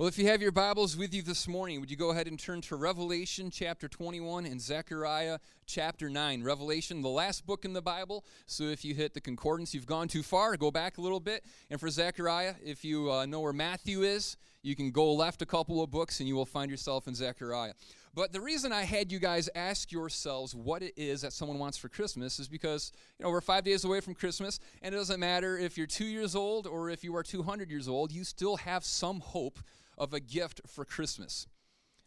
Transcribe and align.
Well, 0.00 0.08
if 0.08 0.16
you 0.16 0.28
have 0.28 0.40
your 0.40 0.50
Bibles 0.50 0.96
with 0.96 1.12
you 1.12 1.20
this 1.20 1.46
morning, 1.46 1.78
would 1.78 1.90
you 1.90 1.96
go 1.98 2.08
ahead 2.08 2.26
and 2.26 2.38
turn 2.38 2.62
to 2.62 2.76
Revelation 2.76 3.50
chapter 3.50 3.86
21 3.86 4.46
and 4.46 4.58
Zechariah 4.58 5.40
chapter 5.66 6.08
9? 6.08 6.42
Revelation, 6.42 7.02
the 7.02 7.10
last 7.10 7.46
book 7.46 7.66
in 7.66 7.74
the 7.74 7.82
Bible. 7.82 8.24
So 8.46 8.64
if 8.64 8.82
you 8.82 8.94
hit 8.94 9.12
the 9.12 9.20
concordance, 9.20 9.74
you've 9.74 9.84
gone 9.84 10.08
too 10.08 10.22
far, 10.22 10.56
go 10.56 10.70
back 10.70 10.96
a 10.96 11.02
little 11.02 11.20
bit. 11.20 11.44
And 11.68 11.78
for 11.78 11.90
Zechariah, 11.90 12.54
if 12.64 12.82
you 12.82 13.12
uh, 13.12 13.26
know 13.26 13.40
where 13.40 13.52
Matthew 13.52 14.00
is, 14.00 14.38
you 14.62 14.74
can 14.74 14.90
go 14.90 15.12
left 15.12 15.42
a 15.42 15.46
couple 15.46 15.82
of 15.82 15.90
books 15.90 16.18
and 16.20 16.26
you 16.26 16.34
will 16.34 16.46
find 16.46 16.70
yourself 16.70 17.06
in 17.06 17.14
Zechariah. 17.14 17.74
But 18.14 18.32
the 18.32 18.40
reason 18.40 18.72
I 18.72 18.82
had 18.82 19.12
you 19.12 19.18
guys 19.18 19.50
ask 19.54 19.92
yourselves 19.92 20.54
what 20.54 20.82
it 20.82 20.94
is 20.96 21.20
that 21.20 21.34
someone 21.34 21.58
wants 21.58 21.76
for 21.76 21.90
Christmas 21.90 22.40
is 22.40 22.48
because, 22.48 22.90
you 23.18 23.24
know, 23.24 23.30
we're 23.30 23.40
five 23.42 23.64
days 23.64 23.84
away 23.84 24.00
from 24.00 24.14
Christmas, 24.14 24.58
and 24.82 24.94
it 24.94 24.98
doesn't 24.98 25.20
matter 25.20 25.56
if 25.58 25.78
you're 25.78 25.86
two 25.86 26.06
years 26.06 26.34
old 26.34 26.66
or 26.66 26.90
if 26.90 27.04
you 27.04 27.14
are 27.14 27.22
200 27.22 27.70
years 27.70 27.86
old, 27.86 28.10
you 28.10 28.24
still 28.24 28.56
have 28.56 28.84
some 28.84 29.20
hope 29.20 29.58
of 30.00 30.14
a 30.14 30.18
gift 30.18 30.62
for 30.66 30.84
Christmas. 30.84 31.46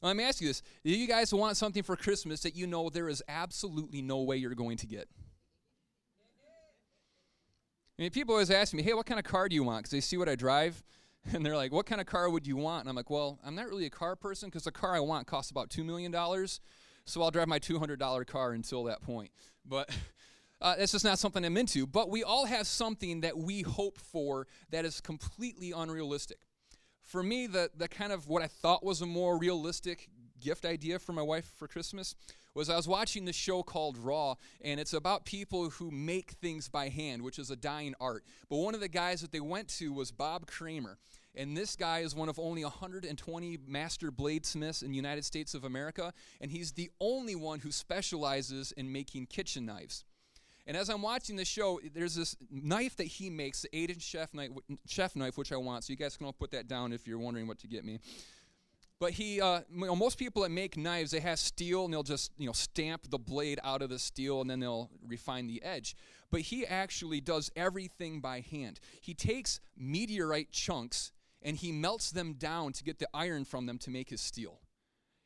Now, 0.01 0.07
let 0.09 0.17
me 0.17 0.25
ask 0.25 0.41
you 0.41 0.47
this 0.49 0.61
Do 0.83 0.91
you 0.91 1.07
guys 1.07 1.33
want 1.33 1.55
something 1.55 1.83
for 1.83 1.95
Christmas 1.95 2.41
that 2.41 2.55
you 2.55 2.67
know 2.67 2.89
there 2.89 3.07
is 3.07 3.23
absolutely 3.29 4.01
no 4.01 4.23
way 4.23 4.35
you're 4.35 4.55
going 4.55 4.77
to 4.77 4.87
get? 4.87 5.07
I 7.97 8.01
mean, 8.01 8.11
people 8.11 8.33
always 8.33 8.49
ask 8.49 8.73
me, 8.73 8.81
hey, 8.81 8.93
what 8.93 9.05
kind 9.05 9.19
of 9.19 9.25
car 9.25 9.47
do 9.47 9.53
you 9.53 9.63
want? 9.63 9.83
Because 9.83 9.91
they 9.91 10.01
see 10.01 10.17
what 10.17 10.27
I 10.27 10.35
drive. 10.35 10.83
And 11.33 11.45
they're 11.45 11.55
like, 11.55 11.71
what 11.71 11.85
kind 11.85 12.01
of 12.01 12.07
car 12.07 12.29
would 12.29 12.45
you 12.45 12.57
want? 12.57 12.81
And 12.81 12.89
I'm 12.89 12.97
like, 12.97 13.09
well, 13.09 13.39
I'm 13.45 13.55
not 13.55 13.69
really 13.69 13.85
a 13.85 13.89
car 13.89 14.17
person 14.17 14.49
because 14.49 14.65
the 14.65 14.73
car 14.73 14.93
I 14.93 14.99
want 14.99 15.25
costs 15.25 15.51
about 15.51 15.69
$2 15.69 15.85
million. 15.85 16.11
So 17.05 17.21
I'll 17.21 17.31
drive 17.31 17.47
my 17.47 17.59
$200 17.59 18.27
car 18.27 18.51
until 18.51 18.83
that 18.83 19.01
point. 19.01 19.31
But 19.65 19.89
uh, 20.61 20.75
that's 20.75 20.91
just 20.91 21.05
not 21.05 21.19
something 21.19 21.45
I'm 21.45 21.55
into. 21.55 21.87
But 21.87 22.09
we 22.09 22.25
all 22.25 22.45
have 22.45 22.67
something 22.67 23.21
that 23.21 23.37
we 23.37 23.61
hope 23.61 23.99
for 23.99 24.47
that 24.69 24.83
is 24.83 24.99
completely 24.99 25.71
unrealistic 25.71 26.39
for 27.03 27.21
me, 27.23 27.47
the, 27.47 27.69
the 27.75 27.87
kind 27.87 28.11
of 28.11 28.27
what 28.27 28.41
I 28.41 28.47
thought 28.47 28.83
was 28.83 29.01
a 29.01 29.05
more 29.05 29.37
realistic 29.37 30.09
gift 30.39 30.65
idea 30.65 30.99
for 30.99 31.13
my 31.13 31.21
wife 31.21 31.51
for 31.55 31.67
Christmas 31.67 32.15
was 32.55 32.69
I 32.69 32.75
was 32.75 32.87
watching 32.87 33.25
this 33.25 33.35
show 33.35 33.63
called 33.63 33.97
Raw, 33.97 34.35
and 34.61 34.79
it's 34.79 34.93
about 34.93 35.25
people 35.25 35.71
who 35.71 35.89
make 35.89 36.31
things 36.31 36.69
by 36.69 36.89
hand, 36.89 37.23
which 37.23 37.39
is 37.39 37.49
a 37.49 37.55
dying 37.55 37.95
art. 37.99 38.23
But 38.49 38.57
one 38.57 38.75
of 38.75 38.79
the 38.79 38.87
guys 38.87 39.21
that 39.21 39.31
they 39.31 39.39
went 39.39 39.67
to 39.79 39.91
was 39.91 40.11
Bob 40.11 40.45
Kramer. 40.45 40.97
And 41.35 41.57
this 41.57 41.75
guy 41.75 41.99
is 41.99 42.13
one 42.13 42.29
of 42.29 42.37
only 42.37 42.63
120 42.63 43.57
master 43.67 44.11
bladesmiths 44.11 44.83
in 44.83 44.91
the 44.91 44.95
United 44.95 45.25
States 45.25 45.55
of 45.55 45.63
America, 45.63 46.13
and 46.39 46.51
he's 46.51 46.73
the 46.73 46.91
only 46.99 47.35
one 47.35 47.59
who 47.59 47.71
specializes 47.71 48.71
in 48.73 48.91
making 48.91 49.25
kitchen 49.25 49.65
knives. 49.65 50.05
And 50.65 50.77
as 50.77 50.89
I'm 50.89 51.01
watching 51.01 51.35
the 51.35 51.45
show, 51.45 51.79
there's 51.93 52.15
this 52.15 52.37
knife 52.49 52.95
that 52.97 53.07
he 53.07 53.29
makes, 53.29 53.63
the 53.63 53.75
8 53.75 53.89
inch 53.89 54.01
chef 54.01 54.33
knife, 54.33 54.51
chef 54.87 55.15
knife, 55.15 55.37
which 55.37 55.51
I 55.51 55.57
want. 55.57 55.83
So 55.83 55.91
you 55.91 55.97
guys 55.97 56.15
can 56.15 56.25
all 56.25 56.33
put 56.33 56.51
that 56.51 56.67
down 56.67 56.93
if 56.93 57.05
you're 57.05 57.19
wondering 57.19 57.47
what 57.47 57.59
to 57.59 57.67
get 57.67 57.83
me. 57.83 57.99
But 58.99 59.11
he, 59.11 59.41
uh, 59.41 59.61
most 59.69 60.17
people 60.17 60.43
that 60.43 60.51
make 60.51 60.77
knives, 60.77 61.11
they 61.11 61.19
have 61.19 61.37
steel 61.37 61.83
and 61.83 61.93
they'll 61.93 62.03
just, 62.03 62.31
you 62.37 62.45
know, 62.45 62.53
stamp 62.53 63.09
the 63.09 63.17
blade 63.17 63.59
out 63.61 63.81
of 63.81 63.89
the 63.89 63.99
steel 63.99 64.39
and 64.39 64.49
then 64.49 64.61
they'll 64.61 64.89
refine 65.05 65.47
the 65.47 65.61
edge. 65.61 65.97
But 66.31 66.41
he 66.41 66.65
actually 66.65 67.19
does 67.19 67.51
everything 67.57 68.21
by 68.21 68.39
hand. 68.39 68.79
He 69.01 69.13
takes 69.13 69.59
meteorite 69.75 70.51
chunks 70.51 71.11
and 71.41 71.57
he 71.57 71.73
melts 71.73 72.11
them 72.11 72.35
down 72.35 72.71
to 72.73 72.83
get 72.85 72.99
the 72.99 73.09
iron 73.13 73.43
from 73.43 73.65
them 73.65 73.77
to 73.79 73.89
make 73.89 74.09
his 74.09 74.21
steel. 74.21 74.61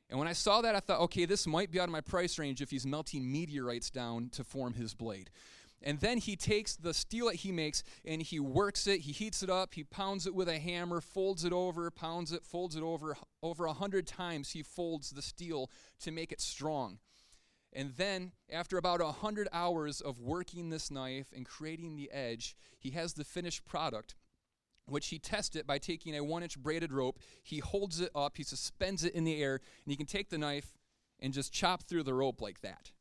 And 0.09 0.17
when 0.17 0.27
I 0.27 0.33
saw 0.33 0.61
that, 0.61 0.75
I 0.75 0.79
thought, 0.79 1.01
okay, 1.01 1.25
this 1.25 1.45
might 1.45 1.71
be 1.71 1.79
out 1.79 1.85
of 1.85 1.91
my 1.91 2.01
price 2.01 2.39
range 2.39 2.61
if 2.61 2.71
he's 2.71 2.85
melting 2.85 3.29
meteorites 3.29 3.89
down 3.89 4.29
to 4.29 4.43
form 4.43 4.73
his 4.73 4.93
blade. 4.93 5.29
And 5.83 5.99
then 5.99 6.17
he 6.17 6.35
takes 6.35 6.75
the 6.75 6.93
steel 6.93 7.27
that 7.27 7.35
he 7.35 7.51
makes 7.51 7.83
and 8.03 8.21
he 8.21 8.39
works 8.39 8.87
it, 8.87 9.01
he 9.01 9.11
heats 9.11 9.43
it 9.43 9.49
up, 9.49 9.75
he 9.75 9.83
pounds 9.83 10.25
it 10.25 10.33
with 10.33 10.49
a 10.49 10.57
hammer, 10.57 11.01
folds 11.01 11.45
it 11.45 11.53
over, 11.53 11.91
pounds 11.91 12.31
it, 12.31 12.43
folds 12.43 12.75
it 12.75 12.81
over. 12.81 13.15
Over 13.43 13.65
a 13.65 13.73
hundred 13.73 14.07
times 14.07 14.51
he 14.51 14.63
folds 14.63 15.11
the 15.11 15.21
steel 15.21 15.69
to 16.01 16.11
make 16.11 16.31
it 16.31 16.41
strong. 16.41 16.99
And 17.73 17.93
then, 17.95 18.31
after 18.49 18.77
about 18.77 19.01
a 19.01 19.11
hundred 19.11 19.49
hours 19.51 20.01
of 20.01 20.19
working 20.19 20.69
this 20.69 20.89
knife 20.89 21.27
and 21.35 21.45
creating 21.45 21.95
the 21.95 22.09
edge, 22.11 22.55
he 22.79 22.91
has 22.91 23.13
the 23.13 23.23
finished 23.23 23.65
product 23.65 24.15
which 24.87 25.07
he 25.07 25.19
tests 25.19 25.55
it 25.55 25.67
by 25.67 25.77
taking 25.77 26.15
a 26.15 26.23
one 26.23 26.43
inch 26.43 26.57
braided 26.57 26.91
rope. 26.91 27.19
He 27.43 27.59
holds 27.59 27.99
it 27.99 28.09
up, 28.15 28.37
he 28.37 28.43
suspends 28.43 29.03
it 29.03 29.13
in 29.13 29.23
the 29.23 29.41
air, 29.41 29.55
and 29.55 29.91
he 29.91 29.95
can 29.95 30.05
take 30.05 30.29
the 30.29 30.37
knife 30.37 30.77
and 31.19 31.33
just 31.33 31.53
chop 31.53 31.83
through 31.83 32.03
the 32.03 32.13
rope 32.13 32.41
like 32.41 32.61
that. 32.61 32.91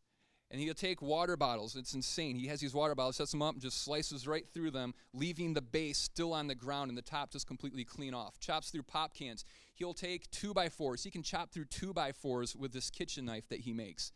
And 0.50 0.60
he'll 0.60 0.74
take 0.74 1.02
water 1.02 1.36
bottles. 1.36 1.74
It's 1.74 1.94
insane. 1.94 2.36
He 2.36 2.46
has 2.46 2.60
these 2.60 2.72
water 2.72 2.94
bottles, 2.94 3.16
sets 3.16 3.32
them 3.32 3.42
up, 3.42 3.54
and 3.54 3.62
just 3.62 3.82
slices 3.82 4.28
right 4.28 4.46
through 4.54 4.70
them, 4.70 4.94
leaving 5.12 5.54
the 5.54 5.62
base 5.62 5.98
still 5.98 6.32
on 6.32 6.46
the 6.46 6.54
ground 6.54 6.88
and 6.88 6.96
the 6.96 7.02
top 7.02 7.32
just 7.32 7.48
completely 7.48 7.84
clean 7.84 8.14
off. 8.14 8.38
Chops 8.38 8.70
through 8.70 8.84
pop 8.84 9.12
cans. 9.12 9.44
He'll 9.74 9.92
take 9.92 10.30
two 10.30 10.54
by 10.54 10.68
fours. 10.68 11.02
He 11.02 11.10
can 11.10 11.24
chop 11.24 11.50
through 11.50 11.64
two 11.64 11.92
by 11.92 12.12
fours 12.12 12.54
with 12.54 12.72
this 12.72 12.90
kitchen 12.90 13.24
knife 13.24 13.48
that 13.48 13.60
he 13.60 13.72
makes. 13.72 14.12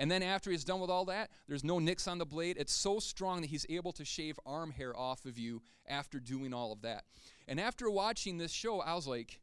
And 0.00 0.10
then 0.10 0.22
after 0.22 0.50
he's 0.50 0.64
done 0.64 0.80
with 0.80 0.88
all 0.88 1.04
that, 1.04 1.28
there's 1.46 1.62
no 1.62 1.78
nicks 1.78 2.08
on 2.08 2.16
the 2.16 2.24
blade. 2.24 2.56
It's 2.58 2.72
so 2.72 3.00
strong 3.00 3.42
that 3.42 3.48
he's 3.48 3.66
able 3.68 3.92
to 3.92 4.04
shave 4.04 4.40
arm 4.46 4.70
hair 4.70 4.98
off 4.98 5.26
of 5.26 5.38
you 5.38 5.60
after 5.86 6.18
doing 6.18 6.54
all 6.54 6.72
of 6.72 6.80
that. 6.80 7.04
And 7.46 7.60
after 7.60 7.90
watching 7.90 8.38
this 8.38 8.50
show, 8.50 8.80
I 8.80 8.94
was 8.94 9.06
like, 9.06 9.40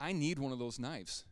I 0.00 0.12
need 0.12 0.38
one 0.38 0.52
of 0.52 0.58
those 0.58 0.78
knives. 0.78 1.26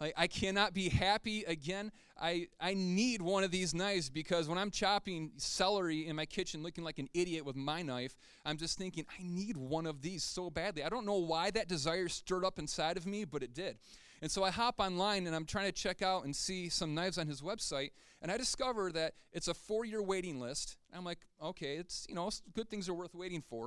Like, 0.00 0.14
I 0.16 0.28
cannot 0.28 0.74
be 0.74 0.90
happy 0.90 1.42
again. 1.42 1.90
I, 2.20 2.46
I 2.60 2.74
need 2.74 3.20
one 3.20 3.42
of 3.42 3.50
these 3.50 3.74
knives 3.74 4.08
because 4.08 4.48
when 4.48 4.58
I'm 4.58 4.70
chopping 4.70 5.32
celery 5.38 6.06
in 6.06 6.14
my 6.14 6.26
kitchen 6.26 6.62
looking 6.62 6.84
like 6.84 7.00
an 7.00 7.08
idiot 7.14 7.44
with 7.44 7.56
my 7.56 7.82
knife, 7.82 8.16
I'm 8.44 8.58
just 8.58 8.78
thinking, 8.78 9.06
I 9.10 9.22
need 9.24 9.56
one 9.56 9.86
of 9.86 10.02
these 10.02 10.22
so 10.22 10.50
badly. 10.50 10.84
I 10.84 10.88
don't 10.88 11.06
know 11.06 11.18
why 11.18 11.50
that 11.50 11.66
desire 11.66 12.08
stirred 12.08 12.44
up 12.44 12.60
inside 12.60 12.96
of 12.96 13.06
me, 13.06 13.24
but 13.24 13.42
it 13.42 13.54
did. 13.54 13.78
And 14.22 14.30
so 14.30 14.44
I 14.44 14.50
hop 14.50 14.78
online 14.78 15.26
and 15.26 15.34
I'm 15.34 15.44
trying 15.44 15.66
to 15.66 15.72
check 15.72 16.00
out 16.00 16.24
and 16.24 16.34
see 16.34 16.68
some 16.68 16.94
knives 16.94 17.18
on 17.18 17.26
his 17.26 17.42
website, 17.42 17.90
and 18.22 18.30
I 18.30 18.36
discover 18.36 18.92
that 18.92 19.14
it's 19.32 19.48
a 19.48 19.54
four-year 19.54 20.00
waiting 20.00 20.40
list. 20.40 20.76
I'm 20.94 21.04
like, 21.04 21.18
okay, 21.42 21.74
it's 21.74 22.06
you 22.08 22.14
know, 22.14 22.30
good 22.54 22.70
things 22.70 22.88
are 22.88 22.94
worth 22.94 23.16
waiting 23.16 23.42
for. 23.42 23.66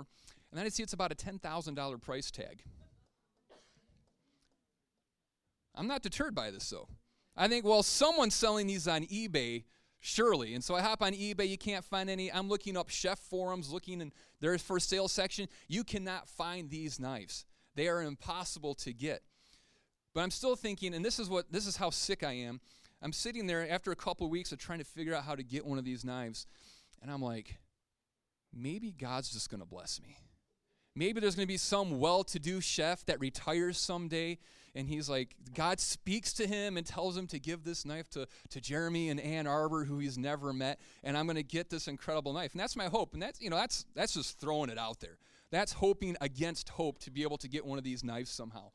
And 0.50 0.58
then 0.58 0.66
I 0.66 0.70
see 0.70 0.82
it's 0.82 0.94
about 0.94 1.12
a 1.12 1.16
ten 1.16 1.40
thousand 1.40 1.76
dollar 1.76 1.98
price 1.98 2.32
tag. 2.32 2.64
I'm 5.76 5.88
not 5.88 6.02
deterred 6.02 6.34
by 6.34 6.52
this 6.52 6.70
though. 6.70 6.88
I 7.36 7.50
think, 7.50 7.66
well, 7.66 7.84
someone's 7.84 8.34
selling 8.34 8.68
these 8.68 8.88
on 8.88 9.04
eBay, 9.08 9.66
surely. 10.00 10.54
And 10.54 10.64
so 10.64 10.74
I 10.74 10.82
hop 10.82 11.02
on 11.02 11.12
eBay, 11.12 11.50
you 11.50 11.58
can't 11.58 11.84
find 11.84 12.10
any. 12.10 12.32
I'm 12.32 12.48
looking 12.48 12.78
up 12.78 12.88
chef 12.88 13.20
forums, 13.20 13.74
looking 13.74 14.00
in 14.00 14.14
their 14.40 14.58
for 14.58 14.80
sale 14.80 15.10
section. 15.10 15.50
You 15.68 15.84
cannot 15.84 16.30
find 16.30 16.70
these 16.70 16.98
knives. 16.98 17.44
They 17.76 17.90
are 17.90 18.02
impossible 18.02 18.74
to 18.76 18.94
get. 18.94 19.22
But 20.16 20.22
I'm 20.22 20.32
still 20.32 20.56
thinking, 20.56 20.96
and 20.96 21.04
this 21.04 21.20
is 21.20 21.30
what 21.30 21.52
this 21.52 21.68
is 21.68 21.76
how 21.76 21.92
sick 21.92 22.24
I 22.24 22.32
am. 22.32 22.62
I'm 23.02 23.12
sitting 23.12 23.46
there 23.46 23.70
after 23.70 23.92
a 23.92 23.96
couple 23.96 24.26
of 24.26 24.32
weeks 24.32 24.54
of 24.54 24.58
trying 24.58 24.80
to 24.80 24.86
figure 24.86 25.14
out 25.14 25.26
how 25.26 25.36
to 25.36 25.44
get 25.44 25.66
one 25.66 25.78
of 25.78 25.84
these 25.84 26.06
knives, 26.06 26.48
and 27.02 27.12
I'm 27.12 27.22
like, 27.22 27.58
maybe 28.54 28.92
God's 28.92 29.32
just 29.32 29.50
going 29.50 29.60
to 29.60 29.68
bless 29.68 30.02
me. 30.02 30.18
Maybe 30.96 31.20
there's 31.20 31.36
going 31.36 31.46
to 31.46 31.54
be 31.54 31.58
some 31.58 32.00
well 32.00 32.24
to 32.24 32.40
do 32.40 32.62
chef 32.62 33.06
that 33.08 33.20
retires 33.20 33.78
someday, 33.78 34.40
and 34.74 34.88
he's 34.88 35.10
like, 35.10 35.36
God 35.54 35.82
speaks 35.82 36.32
to 36.34 36.48
him 36.48 36.78
and 36.78 36.86
tells 36.88 37.18
him 37.18 37.28
to 37.28 37.40
give 37.40 37.66
this 37.66 37.86
knife 37.86 38.10
to, 38.12 38.26
to 38.52 38.62
Jeremy 38.62 39.10
and 39.10 39.20
Ann 39.20 39.46
Arbor, 39.46 39.84
who 39.84 40.00
he's 40.00 40.18
never 40.18 40.54
met, 40.54 40.80
and 41.04 41.18
I'm 41.18 41.26
going 41.26 41.36
to 41.36 41.44
get 41.44 41.70
this 41.70 41.90
incredible 41.90 42.32
knife. 42.32 42.54
And 42.54 42.62
that's 42.62 42.78
my 42.78 42.86
hope. 42.86 43.14
And 43.14 43.22
that's, 43.22 43.42
you 43.42 43.50
know, 43.50 43.58
that's, 43.58 43.86
that's 43.94 44.14
just 44.14 44.40
throwing 44.40 44.70
it 44.70 44.78
out 44.78 45.02
there. 45.02 45.18
That's 45.52 45.74
hoping 45.74 46.16
against 46.22 46.70
hope 46.70 47.00
to 47.00 47.12
be 47.12 47.24
able 47.24 47.38
to 47.40 47.50
get 47.50 47.66
one 47.66 47.78
of 47.78 47.84
these 47.84 48.02
knives 48.02 48.32
somehow. 48.32 48.72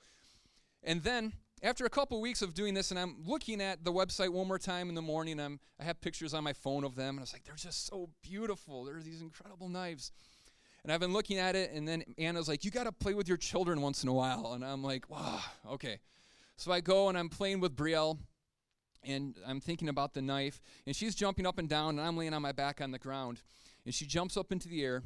And 0.83 1.03
then 1.03 1.33
after 1.63 1.85
a 1.85 1.91
couple 1.91 2.21
weeks 2.21 2.43
of 2.43 2.55
doing 2.55 2.75
this, 2.75 2.91
and 2.91 2.99
I'm 2.99 3.17
looking 3.27 3.61
at 3.61 3.85
the 3.85 3.93
website 3.93 4.31
one 4.31 4.49
more 4.49 4.59
time 4.59 4.89
in 4.89 4.95
the 4.95 5.03
morning, 5.03 5.39
I'm, 5.39 5.61
I 5.79 5.85
have 5.85 6.01
pictures 6.01 6.33
on 6.33 6.43
my 6.43 6.53
phone 6.53 6.85
of 6.85 6.95
them, 6.95 7.11
and 7.11 7.19
I 7.19 7.23
was 7.23 7.33
like, 7.33 7.45
they're 7.45 7.55
just 7.55 7.87
so 7.87 8.09
beautiful. 8.23 8.85
They're 8.85 9.01
these 9.01 9.21
incredible 9.21 9.69
knives. 9.69 10.13
And 10.83 10.91
I've 10.91 11.01
been 11.01 11.13
looking 11.13 11.39
at 11.39 11.57
it, 11.57 11.73
and 11.73 11.87
then 11.87 12.03
Anna's 12.17 12.49
like, 12.49 12.65
you 12.65 12.71
got 12.71 12.85
to 12.85 12.93
play 12.93 13.13
with 13.13 13.29
your 13.29 13.37
children 13.37 13.83
once 13.83 14.03
in 14.03 14.09
a 14.09 14.15
while. 14.15 14.53
And 14.55 14.65
I'm 14.65 14.83
like, 14.83 15.11
wow, 15.11 15.41
okay. 15.73 15.99
So 16.57 16.73
I 16.73 16.81
go 16.81 17.09
and 17.09 17.19
I'm 17.19 17.29
playing 17.29 17.61
with 17.61 17.77
Brielle, 17.77 18.19
and 19.05 19.37
I'm 19.47 19.61
thinking 19.61 19.89
about 19.91 20.15
the 20.15 20.23
knife, 20.23 20.61
and 20.87 20.97
she's 20.97 21.15
jumping 21.15 21.47
up 21.47 21.59
and 21.59 21.69
down, 21.69 21.99
and 21.99 22.07
I'm 22.07 22.17
laying 22.17 22.35
on 22.35 22.43
my 22.43 22.53
back 22.53 22.81
on 22.81 22.91
the 22.91 22.99
ground. 22.99 23.41
And 23.85 23.95
she 23.95 24.07
jumps 24.07 24.37
up 24.37 24.53
into 24.53 24.69
the 24.69 24.83
air, 24.83 25.03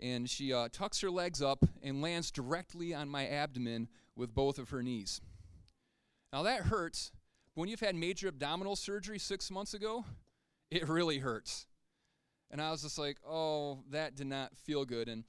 and 0.00 0.28
she 0.28 0.52
uh, 0.52 0.68
tucks 0.72 1.00
her 1.00 1.10
legs 1.10 1.42
up 1.42 1.64
and 1.82 2.00
lands 2.00 2.30
directly 2.30 2.94
on 2.94 3.08
my 3.08 3.26
abdomen 3.26 3.88
with 4.16 4.34
both 4.34 4.58
of 4.58 4.70
her 4.70 4.82
knees. 4.82 5.20
Now 6.32 6.42
that 6.42 6.62
hurts. 6.62 7.12
When 7.54 7.68
you've 7.68 7.80
had 7.80 7.94
major 7.94 8.28
abdominal 8.28 8.74
surgery 8.74 9.18
six 9.18 9.50
months 9.50 9.74
ago, 9.74 10.04
it 10.70 10.88
really 10.88 11.18
hurts. 11.18 11.66
And 12.50 12.60
I 12.60 12.70
was 12.70 12.82
just 12.82 12.98
like, 12.98 13.16
oh, 13.28 13.84
that 13.90 14.16
did 14.16 14.26
not 14.26 14.56
feel 14.56 14.84
good. 14.84 15.08
And 15.08 15.24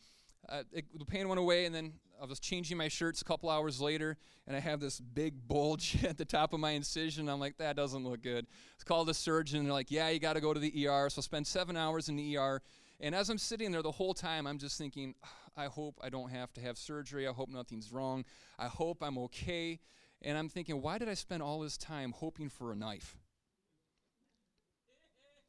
uh, 0.49 0.63
it, 0.71 0.85
the 0.97 1.05
pain 1.05 1.27
went 1.27 1.39
away, 1.39 1.65
and 1.65 1.73
then 1.73 1.93
I 2.21 2.25
was 2.25 2.39
changing 2.39 2.77
my 2.77 2.87
shirts 2.87 3.21
a 3.21 3.25
couple 3.25 3.49
hours 3.49 3.81
later, 3.81 4.17
and 4.47 4.55
I 4.55 4.59
have 4.59 4.79
this 4.79 4.99
big 4.99 5.47
bulge 5.47 6.03
at 6.07 6.17
the 6.17 6.25
top 6.25 6.53
of 6.53 6.59
my 6.59 6.71
incision. 6.71 7.29
I'm 7.29 7.39
like, 7.39 7.57
that 7.57 7.75
doesn't 7.75 8.03
look 8.03 8.21
good. 8.21 8.47
It's 8.75 8.83
called 8.83 9.09
a 9.09 9.13
surgeon. 9.13 9.59
And 9.59 9.67
they're 9.67 9.73
like, 9.73 9.91
yeah, 9.91 10.09
you 10.09 10.19
got 10.19 10.33
to 10.33 10.41
go 10.41 10.53
to 10.53 10.59
the 10.59 10.87
ER. 10.87 11.09
So 11.09 11.19
I 11.19 11.21
spent 11.21 11.47
seven 11.47 11.77
hours 11.77 12.09
in 12.09 12.15
the 12.15 12.37
ER 12.37 12.61
And 12.99 13.13
as 13.13 13.29
I'm 13.29 13.37
sitting 13.37 13.71
there 13.71 13.81
the 13.81 13.91
whole 13.91 14.13
time, 14.13 14.47
I'm 14.47 14.57
just 14.57 14.77
thinking, 14.77 15.15
I 15.57 15.65
hope 15.65 15.99
I 16.01 16.09
don't 16.09 16.29
have 16.29 16.53
to 16.53 16.61
have 16.61 16.77
surgery. 16.77 17.27
I 17.27 17.33
hope 17.33 17.49
nothing's 17.49 17.91
wrong. 17.91 18.25
I 18.57 18.67
hope 18.67 19.01
I'm 19.01 19.17
okay. 19.17 19.79
And 20.21 20.37
I'm 20.37 20.49
thinking, 20.49 20.81
why 20.81 20.97
did 20.97 21.09
I 21.09 21.13
spend 21.13 21.43
all 21.43 21.59
this 21.59 21.77
time 21.77 22.13
hoping 22.15 22.49
for 22.49 22.71
a 22.71 22.75
knife? 22.75 23.17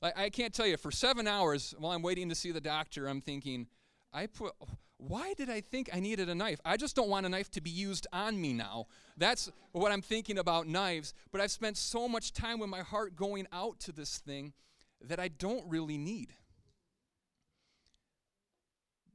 Like, 0.02 0.18
I 0.18 0.28
can't 0.28 0.52
tell 0.52 0.66
you, 0.66 0.76
for 0.76 0.90
seven 0.90 1.26
hours 1.26 1.74
while 1.78 1.92
I'm 1.92 2.02
waiting 2.02 2.28
to 2.28 2.34
see 2.34 2.52
the 2.52 2.60
doctor, 2.60 3.08
I'm 3.08 3.20
thinking, 3.20 3.66
I 4.12 4.26
put, 4.26 4.52
why 4.98 5.34
did 5.34 5.48
I 5.48 5.60
think 5.60 5.88
I 5.92 6.00
needed 6.00 6.28
a 6.28 6.34
knife? 6.34 6.60
I 6.64 6.76
just 6.76 6.96
don't 6.96 7.08
want 7.08 7.26
a 7.26 7.28
knife 7.28 7.50
to 7.52 7.60
be 7.60 7.70
used 7.70 8.06
on 8.12 8.40
me 8.40 8.52
now. 8.52 8.86
That's 9.16 9.50
what 9.72 9.92
I'm 9.92 10.02
thinking 10.02 10.38
about 10.38 10.66
knives. 10.66 11.14
But 11.32 11.40
I've 11.40 11.50
spent 11.50 11.76
so 11.76 12.08
much 12.08 12.32
time 12.32 12.58
with 12.58 12.68
my 12.68 12.80
heart 12.80 13.16
going 13.16 13.46
out 13.52 13.80
to 13.80 13.92
this 13.92 14.18
thing 14.18 14.52
that 15.00 15.20
I 15.20 15.28
don't 15.28 15.68
really 15.68 15.98
need. 15.98 16.34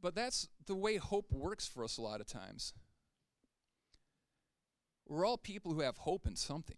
But 0.01 0.15
that's 0.15 0.47
the 0.65 0.75
way 0.75 0.97
hope 0.97 1.31
works 1.31 1.67
for 1.67 1.83
us 1.83 1.97
a 1.97 2.01
lot 2.01 2.21
of 2.21 2.27
times. 2.27 2.73
We're 5.07 5.25
all 5.25 5.37
people 5.37 5.73
who 5.73 5.81
have 5.81 5.97
hope 5.97 6.25
in 6.25 6.35
something. 6.35 6.77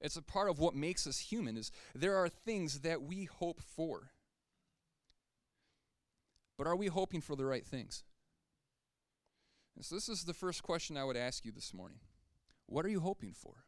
It's 0.00 0.16
a 0.16 0.22
part 0.22 0.48
of 0.48 0.58
what 0.58 0.74
makes 0.74 1.06
us 1.06 1.18
human 1.18 1.56
is 1.56 1.70
there 1.94 2.16
are 2.16 2.28
things 2.28 2.80
that 2.80 3.02
we 3.02 3.24
hope 3.24 3.60
for. 3.60 4.12
But 6.56 6.66
are 6.66 6.76
we 6.76 6.86
hoping 6.86 7.20
for 7.20 7.36
the 7.36 7.44
right 7.44 7.66
things? 7.66 8.02
And 9.76 9.84
so 9.84 9.94
this 9.94 10.08
is 10.08 10.24
the 10.24 10.34
first 10.34 10.62
question 10.62 10.96
I 10.96 11.04
would 11.04 11.16
ask 11.16 11.44
you 11.44 11.52
this 11.52 11.72
morning. 11.72 12.00
What 12.66 12.84
are 12.84 12.90
you 12.90 13.00
hoping 13.00 13.32
for? 13.32 13.64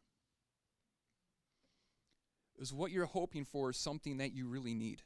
Is 2.59 2.73
what 2.73 2.91
you're 2.91 3.05
hoping 3.05 3.45
for 3.45 3.73
something 3.73 4.17
that 4.17 4.33
you 4.33 4.47
really 4.47 4.73
need? 4.73 5.03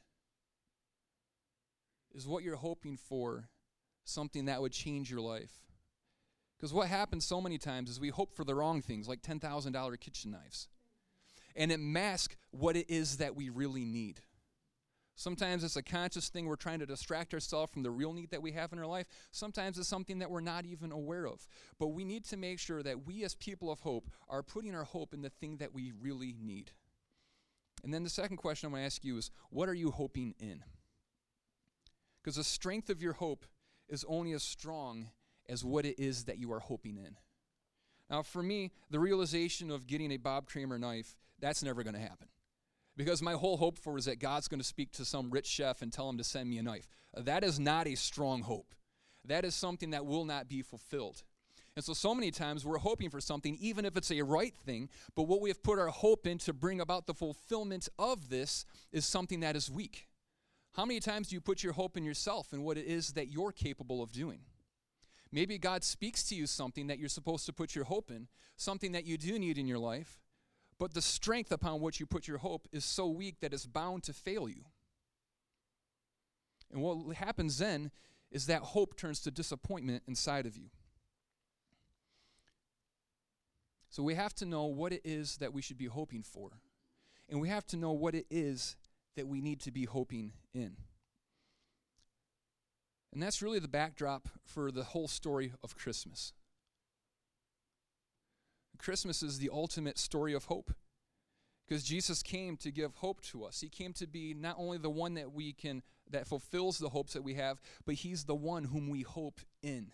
Is 2.14 2.26
what 2.26 2.42
you're 2.42 2.56
hoping 2.56 2.96
for 2.96 3.48
something 4.08 4.46
that 4.46 4.60
would 4.60 4.72
change 4.72 5.10
your 5.10 5.20
life. 5.20 5.60
Because 6.56 6.72
what 6.72 6.88
happens 6.88 7.24
so 7.24 7.40
many 7.40 7.58
times 7.58 7.88
is 7.88 8.00
we 8.00 8.08
hope 8.08 8.34
for 8.34 8.44
the 8.44 8.54
wrong 8.54 8.82
things, 8.82 9.08
like 9.08 9.22
$10,000 9.22 10.00
kitchen 10.00 10.32
knives. 10.32 10.68
And 11.54 11.70
it 11.70 11.80
masks 11.80 12.36
what 12.50 12.76
it 12.76 12.90
is 12.90 13.18
that 13.18 13.36
we 13.36 13.48
really 13.48 13.84
need. 13.84 14.20
Sometimes 15.14 15.64
it's 15.64 15.76
a 15.76 15.82
conscious 15.82 16.28
thing 16.28 16.46
we're 16.46 16.54
trying 16.54 16.78
to 16.78 16.86
distract 16.86 17.34
ourselves 17.34 17.72
from 17.72 17.82
the 17.82 17.90
real 17.90 18.12
need 18.12 18.30
that 18.30 18.42
we 18.42 18.52
have 18.52 18.72
in 18.72 18.78
our 18.78 18.86
life. 18.86 19.06
Sometimes 19.32 19.76
it's 19.76 19.88
something 19.88 20.20
that 20.20 20.30
we're 20.30 20.40
not 20.40 20.64
even 20.64 20.92
aware 20.92 21.26
of. 21.26 21.46
But 21.78 21.88
we 21.88 22.04
need 22.04 22.24
to 22.26 22.36
make 22.36 22.60
sure 22.60 22.84
that 22.84 23.04
we, 23.04 23.24
as 23.24 23.34
people 23.34 23.70
of 23.70 23.80
hope, 23.80 24.08
are 24.28 24.44
putting 24.44 24.76
our 24.76 24.84
hope 24.84 25.12
in 25.12 25.22
the 25.22 25.30
thing 25.30 25.56
that 25.56 25.74
we 25.74 25.92
really 26.00 26.34
need. 26.40 26.70
And 27.82 27.92
then 27.92 28.04
the 28.04 28.10
second 28.10 28.36
question 28.36 28.68
I'm 28.68 28.72
going 28.72 28.82
to 28.82 28.86
ask 28.86 29.04
you 29.04 29.16
is 29.16 29.30
what 29.50 29.68
are 29.68 29.74
you 29.74 29.90
hoping 29.90 30.34
in? 30.38 30.62
Because 32.22 32.36
the 32.36 32.44
strength 32.44 32.90
of 32.90 33.02
your 33.02 33.14
hope 33.14 33.46
is 33.88 34.04
only 34.08 34.32
as 34.32 34.42
strong 34.42 35.10
as 35.48 35.64
what 35.64 35.84
it 35.84 35.98
is 35.98 36.24
that 36.24 36.38
you 36.38 36.52
are 36.52 36.60
hoping 36.60 36.96
in. 36.96 37.16
Now, 38.10 38.22
for 38.22 38.42
me, 38.42 38.72
the 38.90 39.00
realization 39.00 39.70
of 39.70 39.86
getting 39.86 40.12
a 40.12 40.16
Bob 40.16 40.46
Kramer 40.46 40.78
knife, 40.78 41.14
that's 41.40 41.62
never 41.62 41.82
going 41.82 41.94
to 41.94 42.00
happen. 42.00 42.28
Because 42.96 43.22
my 43.22 43.34
whole 43.34 43.56
hope 43.56 43.78
for 43.78 43.96
is 43.96 44.06
that 44.06 44.18
God's 44.18 44.48
going 44.48 44.60
to 44.60 44.66
speak 44.66 44.90
to 44.92 45.04
some 45.04 45.30
rich 45.30 45.46
chef 45.46 45.82
and 45.82 45.92
tell 45.92 46.08
him 46.08 46.18
to 46.18 46.24
send 46.24 46.50
me 46.50 46.58
a 46.58 46.62
knife. 46.62 46.88
That 47.14 47.44
is 47.44 47.60
not 47.60 47.86
a 47.86 47.94
strong 47.94 48.42
hope. 48.42 48.74
That 49.24 49.44
is 49.44 49.54
something 49.54 49.90
that 49.90 50.06
will 50.06 50.24
not 50.24 50.48
be 50.48 50.62
fulfilled. 50.62 51.22
And 51.76 51.84
so, 51.84 51.92
so 51.92 52.12
many 52.12 52.32
times 52.32 52.66
we're 52.66 52.78
hoping 52.78 53.08
for 53.08 53.20
something, 53.20 53.56
even 53.60 53.84
if 53.84 53.96
it's 53.96 54.10
a 54.10 54.22
right 54.22 54.54
thing, 54.66 54.88
but 55.14 55.24
what 55.24 55.40
we 55.40 55.48
have 55.48 55.62
put 55.62 55.78
our 55.78 55.88
hope 55.88 56.26
in 56.26 56.38
to 56.38 56.52
bring 56.52 56.80
about 56.80 57.06
the 57.06 57.14
fulfillment 57.14 57.88
of 58.00 58.30
this 58.30 58.64
is 58.90 59.06
something 59.06 59.40
that 59.40 59.54
is 59.54 59.70
weak. 59.70 60.07
How 60.78 60.84
many 60.84 61.00
times 61.00 61.26
do 61.26 61.34
you 61.34 61.40
put 61.40 61.64
your 61.64 61.72
hope 61.72 61.96
in 61.96 62.04
yourself 62.04 62.52
and 62.52 62.62
what 62.62 62.78
it 62.78 62.86
is 62.86 63.14
that 63.14 63.32
you're 63.32 63.50
capable 63.50 64.00
of 64.00 64.12
doing? 64.12 64.38
Maybe 65.32 65.58
God 65.58 65.82
speaks 65.82 66.22
to 66.28 66.36
you 66.36 66.46
something 66.46 66.86
that 66.86 67.00
you're 67.00 67.08
supposed 67.08 67.46
to 67.46 67.52
put 67.52 67.74
your 67.74 67.86
hope 67.86 68.12
in, 68.12 68.28
something 68.56 68.92
that 68.92 69.04
you 69.04 69.18
do 69.18 69.40
need 69.40 69.58
in 69.58 69.66
your 69.66 69.80
life, 69.80 70.20
but 70.78 70.94
the 70.94 71.02
strength 71.02 71.50
upon 71.50 71.80
which 71.80 71.98
you 71.98 72.06
put 72.06 72.28
your 72.28 72.38
hope 72.38 72.68
is 72.70 72.84
so 72.84 73.08
weak 73.08 73.40
that 73.40 73.52
it's 73.52 73.66
bound 73.66 74.04
to 74.04 74.12
fail 74.12 74.48
you. 74.48 74.66
And 76.72 76.80
what 76.80 77.16
happens 77.16 77.58
then 77.58 77.90
is 78.30 78.46
that 78.46 78.62
hope 78.62 78.96
turns 78.96 79.18
to 79.22 79.32
disappointment 79.32 80.04
inside 80.06 80.46
of 80.46 80.56
you. 80.56 80.68
So 83.90 84.04
we 84.04 84.14
have 84.14 84.34
to 84.34 84.46
know 84.46 84.66
what 84.66 84.92
it 84.92 85.00
is 85.04 85.38
that 85.38 85.52
we 85.52 85.60
should 85.60 85.76
be 85.76 85.86
hoping 85.86 86.22
for. 86.22 86.50
And 87.28 87.40
we 87.40 87.48
have 87.48 87.66
to 87.66 87.76
know 87.76 87.90
what 87.90 88.14
it 88.14 88.26
is 88.30 88.76
that 89.16 89.28
we 89.28 89.40
need 89.40 89.60
to 89.60 89.70
be 89.70 89.84
hoping 89.84 90.32
in. 90.54 90.76
And 93.12 93.22
that's 93.22 93.42
really 93.42 93.58
the 93.58 93.68
backdrop 93.68 94.28
for 94.44 94.70
the 94.70 94.84
whole 94.84 95.08
story 95.08 95.52
of 95.62 95.76
Christmas. 95.76 96.32
Christmas 98.78 99.22
is 99.22 99.38
the 99.38 99.50
ultimate 99.52 99.98
story 99.98 100.32
of 100.34 100.44
hope 100.44 100.72
because 101.66 101.82
Jesus 101.82 102.22
came 102.22 102.56
to 102.58 102.70
give 102.70 102.94
hope 102.96 103.20
to 103.22 103.44
us. 103.44 103.60
He 103.60 103.68
came 103.68 103.92
to 103.94 104.06
be 104.06 104.34
not 104.34 104.56
only 104.58 104.78
the 104.78 104.90
one 104.90 105.14
that 105.14 105.32
we 105.32 105.52
can 105.52 105.82
that 106.10 106.26
fulfills 106.26 106.78
the 106.78 106.88
hopes 106.88 107.12
that 107.12 107.24
we 107.24 107.34
have, 107.34 107.60
but 107.84 107.96
he's 107.96 108.24
the 108.24 108.34
one 108.34 108.64
whom 108.64 108.88
we 108.88 109.02
hope 109.02 109.40
in. 109.62 109.90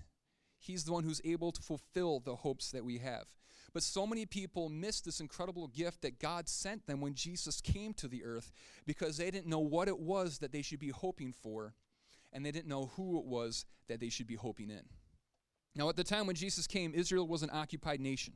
He's 0.61 0.85
the 0.85 0.93
one 0.93 1.05
who's 1.05 1.21
able 1.25 1.51
to 1.51 1.63
fulfill 1.63 2.21
the 2.21 2.37
hopes 2.37 2.71
that 2.71 2.85
we 2.85 2.99
have. 2.99 3.25
But 3.75 3.83
so 3.83 4.07
many 4.07 4.25
people 4.25 4.69
miss 4.69 5.01
this 5.01 5.19
incredible 5.19 5.67
gift 5.67 6.03
that 6.03 6.21
God 6.21 6.49
sent 6.49 6.87
them 6.87 7.01
when 7.01 7.15
Jesus 7.15 7.61
came 7.61 7.93
to 7.95 8.07
the 8.07 8.25
earth 8.25 8.53
because 8.87 9.17
they 9.17 9.33
didn't 9.33 9.49
know 9.49 9.59
what 9.59 9.89
it 9.89 9.99
was 9.99 10.39
that 10.39 10.53
they 10.53 10.63
should 10.63 10.79
be 10.79 10.91
hoping 10.91 11.33
for, 11.33 11.75
and 12.33 12.47
they 12.47 12.53
didn't 12.53 12.69
know 12.69 12.93
who 12.97 13.19
it 13.19 13.25
was 13.25 13.67
that 13.89 13.99
they 13.99 14.09
should 14.09 14.29
be 14.29 14.37
hoping 14.37 14.71
in. 14.71 14.85
Now, 15.75 15.89
at 15.89 15.97
the 15.97 16.05
time 16.05 16.29
when 16.29 16.37
Jesus 16.37 16.69
came, 16.69 16.95
Israel 16.95 17.27
was 17.27 17.43
an 17.43 17.51
occupied 17.53 18.01
nation. 18.01 18.35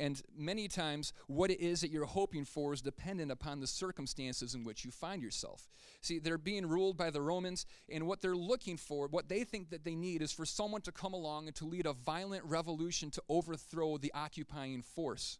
And 0.00 0.22
many 0.34 0.66
times, 0.66 1.12
what 1.26 1.50
it 1.50 1.60
is 1.60 1.82
that 1.82 1.90
you're 1.90 2.06
hoping 2.06 2.46
for 2.46 2.72
is 2.72 2.80
dependent 2.80 3.30
upon 3.30 3.60
the 3.60 3.66
circumstances 3.66 4.54
in 4.54 4.64
which 4.64 4.82
you 4.82 4.90
find 4.90 5.22
yourself. 5.22 5.68
See, 6.00 6.18
they're 6.18 6.38
being 6.38 6.66
ruled 6.66 6.96
by 6.96 7.10
the 7.10 7.20
Romans, 7.20 7.66
and 7.86 8.06
what 8.06 8.22
they're 8.22 8.34
looking 8.34 8.78
for, 8.78 9.08
what 9.08 9.28
they 9.28 9.44
think 9.44 9.68
that 9.68 9.84
they 9.84 9.94
need, 9.94 10.22
is 10.22 10.32
for 10.32 10.46
someone 10.46 10.80
to 10.82 10.90
come 10.90 11.12
along 11.12 11.48
and 11.48 11.56
to 11.56 11.66
lead 11.66 11.84
a 11.84 11.92
violent 11.92 12.46
revolution 12.46 13.10
to 13.10 13.22
overthrow 13.28 13.98
the 13.98 14.10
occupying 14.14 14.80
force. 14.80 15.38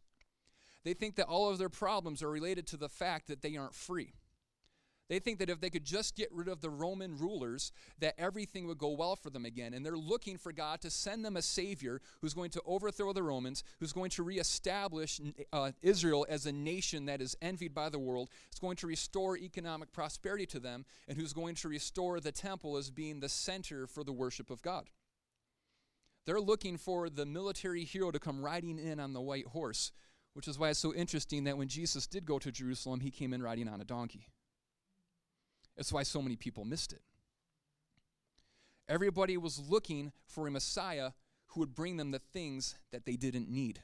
They 0.84 0.92
think 0.92 1.16
that 1.16 1.26
all 1.26 1.48
of 1.48 1.56
their 1.56 1.70
problems 1.70 2.22
are 2.22 2.30
related 2.30 2.66
to 2.66 2.76
the 2.76 2.90
fact 2.90 3.28
that 3.28 3.40
they 3.40 3.56
aren't 3.56 3.74
free. 3.74 4.12
They 5.10 5.18
think 5.18 5.40
that 5.40 5.50
if 5.50 5.60
they 5.60 5.70
could 5.70 5.84
just 5.84 6.14
get 6.14 6.28
rid 6.32 6.46
of 6.46 6.60
the 6.60 6.70
Roman 6.70 7.18
rulers, 7.18 7.72
that 7.98 8.14
everything 8.16 8.68
would 8.68 8.78
go 8.78 8.90
well 8.90 9.16
for 9.16 9.28
them 9.28 9.44
again. 9.44 9.74
And 9.74 9.84
they're 9.84 9.96
looking 9.96 10.38
for 10.38 10.52
God 10.52 10.80
to 10.82 10.90
send 10.90 11.24
them 11.24 11.36
a 11.36 11.42
Savior 11.42 12.00
who's 12.20 12.32
going 12.32 12.50
to 12.50 12.62
overthrow 12.64 13.12
the 13.12 13.24
Romans, 13.24 13.64
who's 13.80 13.92
going 13.92 14.10
to 14.10 14.22
reestablish 14.22 15.20
uh, 15.52 15.72
Israel 15.82 16.24
as 16.28 16.46
a 16.46 16.52
nation 16.52 17.06
that 17.06 17.20
is 17.20 17.36
envied 17.42 17.74
by 17.74 17.88
the 17.88 17.98
world, 17.98 18.30
is 18.52 18.60
going 18.60 18.76
to 18.76 18.86
restore 18.86 19.36
economic 19.36 19.92
prosperity 19.92 20.46
to 20.46 20.60
them, 20.60 20.84
and 21.08 21.18
who's 21.18 21.32
going 21.32 21.56
to 21.56 21.68
restore 21.68 22.20
the 22.20 22.30
temple 22.30 22.76
as 22.76 22.88
being 22.88 23.18
the 23.18 23.28
center 23.28 23.88
for 23.88 24.04
the 24.04 24.12
worship 24.12 24.48
of 24.48 24.62
God. 24.62 24.90
They're 26.24 26.40
looking 26.40 26.76
for 26.76 27.10
the 27.10 27.26
military 27.26 27.82
hero 27.82 28.12
to 28.12 28.20
come 28.20 28.44
riding 28.44 28.78
in 28.78 29.00
on 29.00 29.12
the 29.12 29.20
white 29.20 29.48
horse, 29.48 29.90
which 30.34 30.46
is 30.46 30.56
why 30.56 30.68
it's 30.68 30.78
so 30.78 30.94
interesting 30.94 31.42
that 31.44 31.58
when 31.58 31.66
Jesus 31.66 32.06
did 32.06 32.24
go 32.24 32.38
to 32.38 32.52
Jerusalem, 32.52 33.00
he 33.00 33.10
came 33.10 33.32
in 33.32 33.42
riding 33.42 33.66
on 33.66 33.80
a 33.80 33.84
donkey. 33.84 34.28
That's 35.80 35.94
why 35.94 36.02
so 36.02 36.20
many 36.20 36.36
people 36.36 36.66
missed 36.66 36.92
it. 36.92 37.00
Everybody 38.86 39.38
was 39.38 39.58
looking 39.70 40.12
for 40.26 40.46
a 40.46 40.50
Messiah 40.50 41.12
who 41.46 41.60
would 41.60 41.74
bring 41.74 41.96
them 41.96 42.10
the 42.10 42.18
things 42.18 42.74
that 42.92 43.06
they 43.06 43.16
didn't 43.16 43.48
need. 43.48 43.80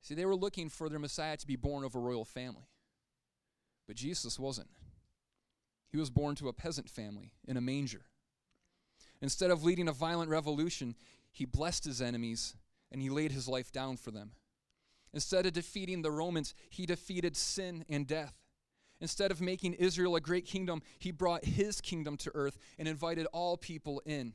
See, 0.00 0.14
they 0.14 0.26
were 0.26 0.36
looking 0.36 0.68
for 0.68 0.88
their 0.88 1.00
Messiah 1.00 1.36
to 1.38 1.46
be 1.46 1.56
born 1.56 1.82
of 1.82 1.96
a 1.96 1.98
royal 1.98 2.24
family. 2.24 2.68
But 3.88 3.96
Jesus 3.96 4.38
wasn't. 4.38 4.70
He 5.88 5.96
was 5.96 6.08
born 6.08 6.36
to 6.36 6.46
a 6.46 6.52
peasant 6.52 6.88
family 6.88 7.32
in 7.44 7.56
a 7.56 7.60
manger. 7.60 8.02
Instead 9.20 9.50
of 9.50 9.64
leading 9.64 9.88
a 9.88 9.92
violent 9.92 10.30
revolution, 10.30 10.94
he 11.32 11.46
blessed 11.46 11.84
his 11.84 12.00
enemies 12.00 12.54
and 12.92 13.02
he 13.02 13.10
laid 13.10 13.32
his 13.32 13.48
life 13.48 13.72
down 13.72 13.96
for 13.96 14.12
them. 14.12 14.30
Instead 15.12 15.46
of 15.46 15.52
defeating 15.52 16.02
the 16.02 16.12
Romans, 16.12 16.54
he 16.70 16.86
defeated 16.86 17.36
sin 17.36 17.84
and 17.88 18.06
death. 18.06 18.36
Instead 19.02 19.32
of 19.32 19.40
making 19.40 19.72
Israel 19.74 20.14
a 20.14 20.20
great 20.20 20.46
kingdom, 20.46 20.80
he 21.00 21.10
brought 21.10 21.44
his 21.44 21.80
kingdom 21.80 22.16
to 22.16 22.30
earth 22.34 22.56
and 22.78 22.86
invited 22.86 23.26
all 23.32 23.56
people 23.56 24.00
in. 24.06 24.32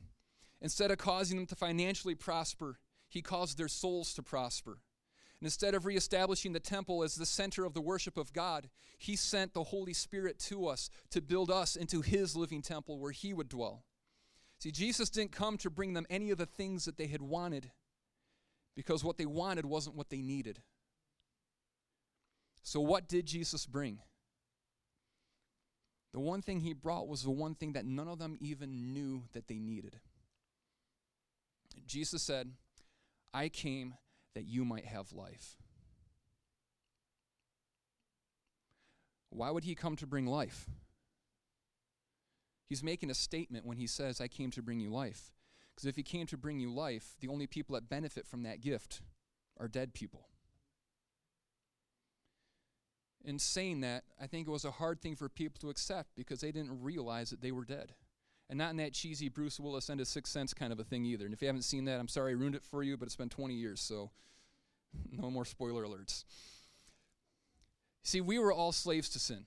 Instead 0.60 0.90
of 0.90 0.98
causing 0.98 1.38
them 1.38 1.46
to 1.46 1.56
financially 1.56 2.14
prosper, 2.14 2.78
he 3.08 3.22
caused 3.22 3.56
their 3.56 3.66
souls 3.66 4.12
to 4.12 4.22
prosper. 4.22 4.72
And 5.40 5.46
instead 5.46 5.74
of 5.74 5.86
reestablishing 5.86 6.52
the 6.52 6.60
temple 6.60 7.02
as 7.02 7.14
the 7.14 7.24
center 7.24 7.64
of 7.64 7.72
the 7.72 7.80
worship 7.80 8.18
of 8.18 8.34
God, 8.34 8.68
he 8.98 9.16
sent 9.16 9.54
the 9.54 9.64
Holy 9.64 9.94
Spirit 9.94 10.38
to 10.40 10.66
us 10.66 10.90
to 11.12 11.22
build 11.22 11.50
us 11.50 11.74
into 11.74 12.02
his 12.02 12.36
living 12.36 12.60
temple 12.60 12.98
where 12.98 13.12
he 13.12 13.32
would 13.32 13.48
dwell. 13.48 13.84
See, 14.58 14.70
Jesus 14.70 15.08
didn't 15.08 15.32
come 15.32 15.56
to 15.58 15.70
bring 15.70 15.94
them 15.94 16.06
any 16.10 16.30
of 16.30 16.36
the 16.36 16.44
things 16.44 16.84
that 16.84 16.98
they 16.98 17.06
had 17.06 17.22
wanted 17.22 17.70
because 18.76 19.02
what 19.02 19.16
they 19.16 19.24
wanted 19.24 19.64
wasn't 19.64 19.96
what 19.96 20.10
they 20.10 20.20
needed. 20.20 20.60
So, 22.62 22.80
what 22.80 23.08
did 23.08 23.24
Jesus 23.24 23.64
bring? 23.64 24.00
The 26.12 26.20
one 26.20 26.42
thing 26.42 26.60
he 26.60 26.72
brought 26.72 27.08
was 27.08 27.22
the 27.22 27.30
one 27.30 27.54
thing 27.54 27.74
that 27.74 27.84
none 27.84 28.08
of 28.08 28.18
them 28.18 28.38
even 28.40 28.92
knew 28.92 29.24
that 29.32 29.46
they 29.46 29.58
needed. 29.58 29.96
Jesus 31.86 32.22
said, 32.22 32.52
I 33.32 33.48
came 33.48 33.94
that 34.34 34.46
you 34.46 34.64
might 34.64 34.86
have 34.86 35.12
life. 35.12 35.56
Why 39.30 39.50
would 39.50 39.64
he 39.64 39.74
come 39.74 39.96
to 39.96 40.06
bring 40.06 40.26
life? 40.26 40.70
He's 42.68 42.82
making 42.82 43.10
a 43.10 43.14
statement 43.14 43.66
when 43.66 43.76
he 43.76 43.86
says, 43.86 44.20
I 44.20 44.28
came 44.28 44.50
to 44.52 44.62
bring 44.62 44.80
you 44.80 44.90
life. 44.90 45.32
Because 45.74 45.86
if 45.86 45.96
he 45.96 46.02
came 46.02 46.26
to 46.26 46.36
bring 46.36 46.58
you 46.58 46.72
life, 46.74 47.14
the 47.20 47.28
only 47.28 47.46
people 47.46 47.74
that 47.74 47.88
benefit 47.88 48.26
from 48.26 48.42
that 48.42 48.60
gift 48.60 49.00
are 49.60 49.68
dead 49.68 49.94
people. 49.94 50.28
In 53.24 53.38
saying 53.38 53.80
that, 53.80 54.04
I 54.20 54.26
think 54.26 54.46
it 54.46 54.50
was 54.50 54.64
a 54.64 54.70
hard 54.70 55.00
thing 55.00 55.16
for 55.16 55.28
people 55.28 55.58
to 55.60 55.70
accept 55.70 56.10
because 56.16 56.40
they 56.40 56.52
didn't 56.52 56.82
realize 56.82 57.30
that 57.30 57.40
they 57.40 57.52
were 57.52 57.64
dead. 57.64 57.92
And 58.48 58.58
not 58.58 58.70
in 58.70 58.76
that 58.78 58.94
cheesy 58.94 59.28
Bruce 59.28 59.60
Willis 59.60 59.88
and 59.90 59.98
his 59.98 60.08
sixth 60.08 60.32
sense 60.32 60.54
kind 60.54 60.72
of 60.72 60.80
a 60.80 60.84
thing 60.84 61.04
either. 61.04 61.26
And 61.26 61.34
if 61.34 61.42
you 61.42 61.48
haven't 61.48 61.62
seen 61.62 61.84
that, 61.84 62.00
I'm 62.00 62.08
sorry 62.08 62.32
I 62.32 62.36
ruined 62.36 62.54
it 62.54 62.64
for 62.64 62.82
you, 62.82 62.96
but 62.96 63.06
it's 63.06 63.16
been 63.16 63.28
20 63.28 63.54
years, 63.54 63.80
so 63.80 64.10
no 65.12 65.30
more 65.30 65.44
spoiler 65.44 65.84
alerts. 65.84 66.24
See, 68.02 68.20
we 68.20 68.38
were 68.38 68.52
all 68.52 68.72
slaves 68.72 69.10
to 69.10 69.18
sin. 69.18 69.44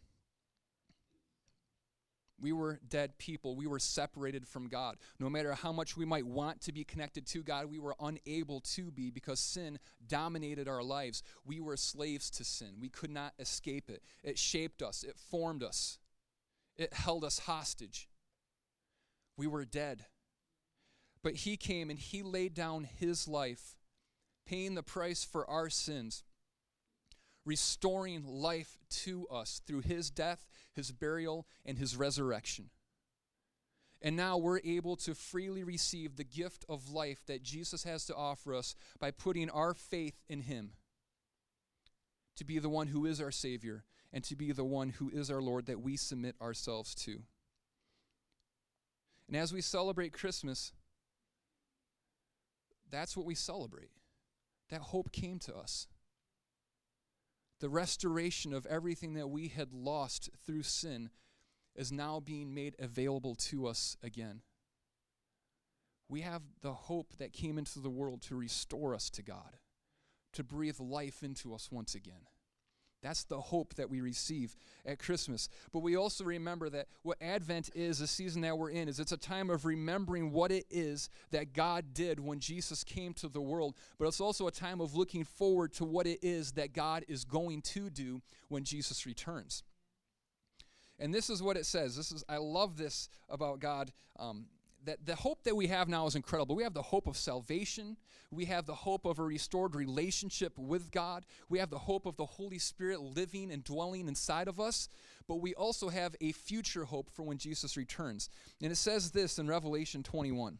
We 2.41 2.51
were 2.51 2.79
dead 2.89 3.17
people. 3.17 3.55
We 3.55 3.67
were 3.67 3.79
separated 3.79 4.47
from 4.47 4.67
God. 4.67 4.97
No 5.19 5.29
matter 5.29 5.53
how 5.53 5.71
much 5.71 5.95
we 5.95 6.05
might 6.05 6.25
want 6.25 6.61
to 6.61 6.71
be 6.71 6.83
connected 6.83 7.27
to 7.27 7.43
God, 7.43 7.67
we 7.67 7.79
were 7.79 7.95
unable 7.99 8.61
to 8.61 8.91
be 8.91 9.11
because 9.11 9.39
sin 9.39 9.79
dominated 10.07 10.67
our 10.67 10.81
lives. 10.81 11.21
We 11.45 11.59
were 11.59 11.77
slaves 11.77 12.29
to 12.31 12.43
sin. 12.43 12.73
We 12.79 12.89
could 12.89 13.11
not 13.11 13.33
escape 13.37 13.89
it. 13.89 14.03
It 14.23 14.39
shaped 14.39 14.81
us, 14.81 15.03
it 15.03 15.17
formed 15.17 15.63
us, 15.63 15.99
it 16.77 16.93
held 16.93 17.23
us 17.23 17.39
hostage. 17.39 18.09
We 19.37 19.47
were 19.47 19.65
dead. 19.65 20.05
But 21.23 21.35
He 21.35 21.55
came 21.55 21.91
and 21.91 21.99
He 21.99 22.23
laid 22.23 22.55
down 22.55 22.83
His 22.83 23.27
life, 23.27 23.75
paying 24.47 24.73
the 24.73 24.83
price 24.83 25.23
for 25.23 25.47
our 25.47 25.69
sins 25.69 26.23
restoring 27.45 28.23
life 28.25 28.77
to 28.89 29.27
us 29.27 29.61
through 29.65 29.81
his 29.81 30.09
death, 30.09 30.47
his 30.75 30.91
burial, 30.91 31.45
and 31.65 31.77
his 31.77 31.95
resurrection. 31.95 32.69
And 34.01 34.15
now 34.15 34.37
we're 34.37 34.61
able 34.63 34.95
to 34.97 35.13
freely 35.13 35.63
receive 35.63 36.15
the 36.15 36.23
gift 36.23 36.65
of 36.67 36.91
life 36.91 37.23
that 37.27 37.43
Jesus 37.43 37.83
has 37.83 38.05
to 38.05 38.15
offer 38.15 38.55
us 38.55 38.75
by 38.99 39.11
putting 39.11 39.49
our 39.49 39.73
faith 39.73 40.23
in 40.27 40.41
him 40.41 40.71
to 42.35 42.43
be 42.43 42.57
the 42.57 42.69
one 42.69 42.87
who 42.87 43.05
is 43.05 43.21
our 43.21 43.31
Savior 43.31 43.83
and 44.11 44.23
to 44.23 44.35
be 44.35 44.51
the 44.51 44.63
one 44.63 44.89
who 44.89 45.09
is 45.09 45.29
our 45.29 45.41
Lord 45.41 45.67
that 45.67 45.81
we 45.81 45.95
submit 45.97 46.35
ourselves 46.41 46.95
to. 46.95 47.21
And 49.27 49.37
as 49.37 49.53
we 49.53 49.61
celebrate 49.61 50.13
Christmas, 50.13 50.73
that's 52.89 53.15
what 53.15 53.25
we 53.25 53.35
celebrate. 53.35 53.91
That 54.69 54.81
hope 54.81 55.11
came 55.11 55.37
to 55.39 55.55
us 55.55 55.87
the 57.61 57.69
restoration 57.69 58.53
of 58.53 58.65
everything 58.65 59.13
that 59.13 59.29
we 59.29 59.47
had 59.47 59.71
lost 59.71 60.29
through 60.45 60.63
sin 60.63 61.11
is 61.75 61.91
now 61.91 62.19
being 62.19 62.53
made 62.53 62.75
available 62.79 63.35
to 63.35 63.67
us 63.67 63.95
again. 64.03 64.41
We 66.09 66.21
have 66.21 66.41
the 66.61 66.73
hope 66.73 67.13
that 67.19 67.31
came 67.31 67.57
into 67.57 67.79
the 67.79 67.89
world 67.89 68.23
to 68.23 68.35
restore 68.35 68.93
us 68.93 69.09
to 69.11 69.21
God, 69.21 69.57
to 70.33 70.43
breathe 70.43 70.79
life 70.79 71.23
into 71.23 71.53
us 71.53 71.69
once 71.71 71.95
again. 71.95 72.25
That's 73.01 73.23
the 73.23 73.39
hope 73.39 73.73
that 73.75 73.89
we 73.89 74.01
receive 74.01 74.55
at 74.85 74.99
Christmas. 74.99 75.49
But 75.73 75.79
we 75.79 75.95
also 75.95 76.23
remember 76.23 76.69
that 76.69 76.87
what 77.01 77.17
Advent 77.21 77.71
is, 77.73 77.99
the 77.99 78.07
season 78.07 78.41
that 78.41 78.57
we're 78.57 78.69
in, 78.69 78.87
is 78.87 78.99
it's 78.99 79.11
a 79.11 79.17
time 79.17 79.49
of 79.49 79.65
remembering 79.65 80.31
what 80.31 80.51
it 80.51 80.65
is 80.69 81.09
that 81.31 81.53
God 81.53 81.93
did 81.93 82.19
when 82.19 82.39
Jesus 82.39 82.83
came 82.83 83.13
to 83.15 83.27
the 83.27 83.41
world. 83.41 83.75
But 83.97 84.07
it's 84.07 84.21
also 84.21 84.47
a 84.47 84.51
time 84.51 84.81
of 84.81 84.95
looking 84.95 85.23
forward 85.23 85.73
to 85.73 85.85
what 85.85 86.05
it 86.05 86.19
is 86.21 86.51
that 86.53 86.73
God 86.73 87.03
is 87.07 87.25
going 87.25 87.61
to 87.63 87.89
do 87.89 88.21
when 88.49 88.63
Jesus 88.63 89.05
returns. 89.05 89.63
And 90.99 91.11
this 91.11 91.31
is 91.31 91.41
what 91.41 91.57
it 91.57 91.65
says. 91.65 91.95
This 91.95 92.11
is 92.11 92.23
I 92.29 92.37
love 92.37 92.77
this 92.77 93.09
about 93.27 93.59
God. 93.59 93.91
Um, 94.19 94.45
that 94.85 95.05
the 95.05 95.15
hope 95.15 95.43
that 95.43 95.55
we 95.55 95.67
have 95.67 95.87
now 95.87 96.07
is 96.07 96.15
incredible. 96.15 96.55
We 96.55 96.63
have 96.63 96.73
the 96.73 96.81
hope 96.81 97.07
of 97.07 97.15
salvation. 97.15 97.97
We 98.31 98.45
have 98.45 98.65
the 98.65 98.73
hope 98.73 99.05
of 99.05 99.19
a 99.19 99.23
restored 99.23 99.75
relationship 99.75 100.57
with 100.57 100.91
God. 100.91 101.25
We 101.49 101.59
have 101.59 101.69
the 101.69 101.77
hope 101.77 102.05
of 102.05 102.17
the 102.17 102.25
Holy 102.25 102.59
Spirit 102.59 103.01
living 103.01 103.51
and 103.51 103.63
dwelling 103.63 104.07
inside 104.07 104.47
of 104.47 104.59
us. 104.59 104.89
But 105.27 105.41
we 105.41 105.53
also 105.53 105.89
have 105.89 106.15
a 106.19 106.31
future 106.31 106.85
hope 106.85 107.09
for 107.11 107.23
when 107.23 107.37
Jesus 107.37 107.77
returns. 107.77 108.29
And 108.61 108.71
it 108.71 108.77
says 108.77 109.11
this 109.11 109.37
in 109.37 109.47
Revelation 109.47 110.01
21. 110.03 110.57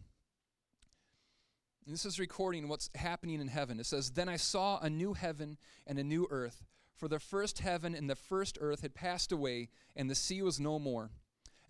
And 1.86 1.94
this 1.94 2.06
is 2.06 2.20
recording 2.20 2.68
what's 2.68 2.90
happening 2.96 3.42
in 3.42 3.48
heaven. 3.48 3.80
It 3.80 3.88
says, 3.88 4.12
Then 4.12 4.30
I 4.30 4.36
saw 4.36 4.80
a 4.80 4.90
new 4.90 5.13
heaven 5.13 5.58
and 5.88 5.98
a 5.98 6.04
new 6.04 6.28
earth, 6.30 6.63
for 6.96 7.08
the 7.08 7.20
first 7.20 7.60
heaven 7.60 7.96
and 7.96 8.08
the 8.08 8.16
first 8.16 8.60
earth 8.62 8.82
had 8.82 8.94
passed 8.94 9.32
away, 9.32 9.70
and 9.96 10.08
the 10.08 10.16
sea 10.16 10.44
was 10.44 10.60
no 10.60 10.78
more. 10.78 11.10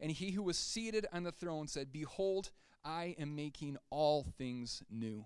And 0.00 0.10
he 0.10 0.32
who 0.32 0.42
was 0.42 0.58
seated 0.58 1.06
on 1.12 1.22
the 1.22 1.32
throne 1.32 1.68
said, 1.68 1.92
Behold, 1.92 2.50
I 2.84 3.14
am 3.18 3.34
making 3.34 3.76
all 3.90 4.26
things 4.36 4.82
new. 4.90 5.24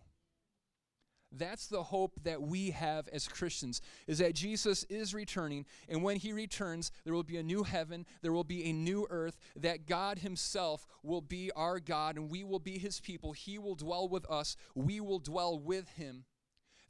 That's 1.30 1.66
the 1.66 1.82
hope 1.82 2.20
that 2.22 2.40
we 2.40 2.70
have 2.70 3.06
as 3.08 3.28
Christians 3.28 3.82
is 4.06 4.18
that 4.18 4.34
Jesus 4.34 4.84
is 4.84 5.12
returning 5.12 5.66
and 5.86 6.02
when 6.02 6.16
he 6.16 6.32
returns 6.32 6.90
there 7.04 7.12
will 7.12 7.22
be 7.22 7.36
a 7.36 7.42
new 7.42 7.64
heaven, 7.64 8.06
there 8.22 8.32
will 8.32 8.44
be 8.44 8.64
a 8.64 8.72
new 8.72 9.06
earth 9.10 9.36
that 9.54 9.86
God 9.86 10.20
himself 10.20 10.86
will 11.02 11.20
be 11.20 11.50
our 11.54 11.80
God 11.80 12.16
and 12.16 12.30
we 12.30 12.44
will 12.44 12.58
be 12.58 12.78
his 12.78 12.98
people. 12.98 13.32
He 13.32 13.58
will 13.58 13.74
dwell 13.74 14.08
with 14.08 14.24
us, 14.30 14.56
we 14.74 15.00
will 15.00 15.18
dwell 15.18 15.58
with 15.58 15.90
him 15.90 16.24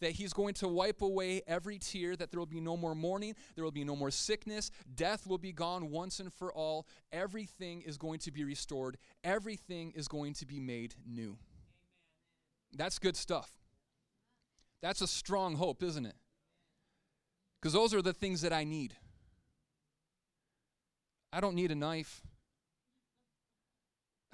that 0.00 0.12
he's 0.12 0.32
going 0.32 0.54
to 0.54 0.68
wipe 0.68 1.02
away 1.02 1.42
every 1.46 1.78
tear, 1.78 2.16
that 2.16 2.30
there 2.30 2.38
will 2.38 2.46
be 2.46 2.60
no 2.60 2.76
more 2.76 2.94
mourning, 2.94 3.34
there 3.54 3.64
will 3.64 3.70
be 3.70 3.84
no 3.84 3.96
more 3.96 4.10
sickness, 4.10 4.70
death 4.94 5.26
will 5.26 5.38
be 5.38 5.52
gone 5.52 5.90
once 5.90 6.20
and 6.20 6.32
for 6.32 6.52
all. 6.52 6.86
Everything 7.12 7.82
is 7.82 7.96
going 7.98 8.18
to 8.20 8.30
be 8.30 8.44
restored, 8.44 8.96
everything 9.24 9.92
is 9.94 10.08
going 10.08 10.34
to 10.34 10.46
be 10.46 10.60
made 10.60 10.94
new. 11.06 11.22
Amen. 11.22 11.36
That's 12.76 12.98
good 12.98 13.16
stuff. 13.16 13.50
That's 14.82 15.00
a 15.00 15.06
strong 15.06 15.56
hope, 15.56 15.82
isn't 15.82 16.06
it? 16.06 16.16
Because 17.60 17.72
those 17.72 17.92
are 17.92 18.02
the 18.02 18.12
things 18.12 18.42
that 18.42 18.52
I 18.52 18.64
need. 18.64 18.94
I 21.32 21.40
don't 21.40 21.54
need 21.54 21.70
a 21.70 21.74
knife. 21.74 22.22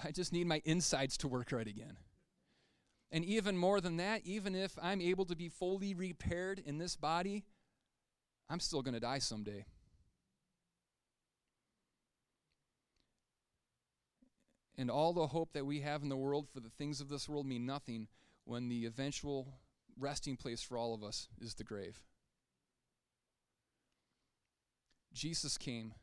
I 0.02 0.11
just 0.11 0.33
need 0.33 0.47
my 0.47 0.61
insides 0.64 1.16
to 1.18 1.28
work 1.28 1.52
right 1.52 1.66
again. 1.66 1.97
And 3.14 3.25
even 3.26 3.56
more 3.56 3.80
than 3.80 3.99
that, 3.99 4.23
even 4.25 4.56
if 4.56 4.76
I'm 4.83 5.00
able 5.00 5.25
to 5.26 5.37
be 5.37 5.49
fully 5.49 5.94
repaired 5.94 6.61
in 6.66 6.78
this 6.78 6.97
body, 6.97 7.44
I'm 8.50 8.59
still 8.59 8.83
going 8.83 8.94
to 8.94 9.00
die 9.00 9.21
someday. 9.21 9.66
And 14.76 14.90
all 14.90 15.12
the 15.12 15.28
hope 15.28 15.52
that 15.52 15.64
we 15.64 15.78
have 15.83 16.02
in 16.02 16.09
the 16.09 16.16
world 16.16 16.49
for 16.52 16.59
the 16.59 16.71
things 16.71 17.00
of 17.00 17.09
this 17.09 17.28
world 17.28 17.47
mean 17.47 17.64
nothing 17.64 18.09
when 18.47 18.68
the 18.68 18.85
eventual 18.85 19.47
resting 19.97 20.37
place 20.37 20.61
for 20.61 20.76
all 20.76 20.92
of 20.92 21.04
us 21.04 21.28
is 21.40 21.54
the 21.54 21.62
grave. 21.62 22.02
Jesus 25.12 25.56
came 25.56 25.94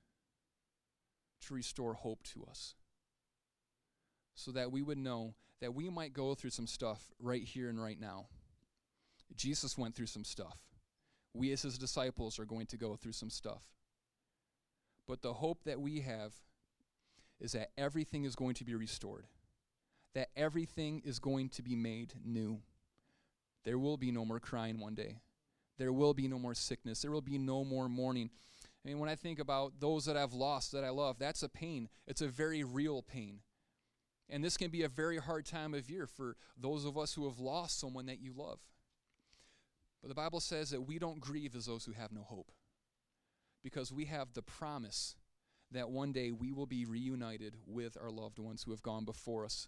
to 1.41 1.53
restore 1.53 1.93
hope 1.93 2.23
to 2.23 2.45
us 2.49 2.75
so 4.35 4.51
that 4.51 4.71
we 4.71 4.81
would 4.81 4.97
know 4.97 5.35
that 5.59 5.73
we 5.73 5.89
might 5.89 6.13
go 6.13 6.33
through 6.33 6.49
some 6.49 6.67
stuff 6.67 7.11
right 7.19 7.43
here 7.43 7.69
and 7.69 7.81
right 7.81 7.99
now. 7.99 8.27
Jesus 9.35 9.77
went 9.77 9.95
through 9.95 10.07
some 10.07 10.25
stuff. 10.25 10.57
We, 11.33 11.51
as 11.51 11.61
his 11.61 11.77
disciples, 11.77 12.39
are 12.39 12.45
going 12.45 12.65
to 12.67 12.77
go 12.77 12.95
through 12.95 13.13
some 13.13 13.29
stuff. 13.29 13.63
But 15.07 15.21
the 15.21 15.33
hope 15.33 15.63
that 15.63 15.79
we 15.79 16.01
have 16.01 16.33
is 17.39 17.53
that 17.53 17.69
everything 17.77 18.25
is 18.25 18.35
going 18.35 18.55
to 18.55 18.65
be 18.65 18.75
restored, 18.75 19.25
that 20.13 20.29
everything 20.35 21.01
is 21.05 21.19
going 21.19 21.49
to 21.49 21.61
be 21.61 21.75
made 21.75 22.13
new. 22.23 22.59
There 23.63 23.79
will 23.79 23.97
be 23.97 24.11
no 24.11 24.25
more 24.25 24.39
crying 24.39 24.79
one 24.79 24.95
day. 24.95 25.17
There 25.77 25.93
will 25.93 26.13
be 26.13 26.27
no 26.27 26.37
more 26.37 26.53
sickness. 26.53 27.01
There 27.01 27.11
will 27.11 27.21
be 27.21 27.37
no 27.37 27.63
more 27.63 27.87
mourning. 27.87 28.29
I 28.63 28.87
mean, 28.87 28.99
when 28.99 29.09
I 29.09 29.15
think 29.15 29.39
about 29.39 29.73
those 29.79 30.05
that 30.05 30.17
I've 30.17 30.33
lost 30.33 30.71
that 30.71 30.83
I 30.83 30.89
love, 30.89 31.17
that's 31.19 31.43
a 31.43 31.49
pain. 31.49 31.87
It's 32.07 32.21
a 32.21 32.27
very 32.27 32.63
real 32.63 33.01
pain. 33.01 33.39
And 34.31 34.43
this 34.43 34.55
can 34.55 34.71
be 34.71 34.83
a 34.83 34.89
very 34.89 35.17
hard 35.17 35.45
time 35.45 35.73
of 35.73 35.89
year 35.89 36.07
for 36.07 36.37
those 36.57 36.85
of 36.85 36.97
us 36.97 37.13
who 37.13 37.27
have 37.27 37.39
lost 37.39 37.79
someone 37.79 38.05
that 38.05 38.21
you 38.21 38.31
love. 38.33 38.59
But 40.01 40.07
the 40.07 40.15
Bible 40.15 40.39
says 40.39 40.69
that 40.69 40.81
we 40.81 40.97
don't 40.97 41.19
grieve 41.19 41.53
as 41.55 41.65
those 41.65 41.85
who 41.85 41.91
have 41.91 42.13
no 42.13 42.23
hope 42.23 42.51
because 43.61 43.91
we 43.91 44.05
have 44.05 44.33
the 44.33 44.41
promise 44.41 45.15
that 45.71 45.89
one 45.89 46.11
day 46.11 46.31
we 46.31 46.51
will 46.51 46.65
be 46.65 46.85
reunited 46.85 47.55
with 47.67 47.97
our 48.01 48.09
loved 48.09 48.39
ones 48.39 48.63
who 48.63 48.71
have 48.71 48.81
gone 48.81 49.05
before 49.05 49.45
us. 49.45 49.67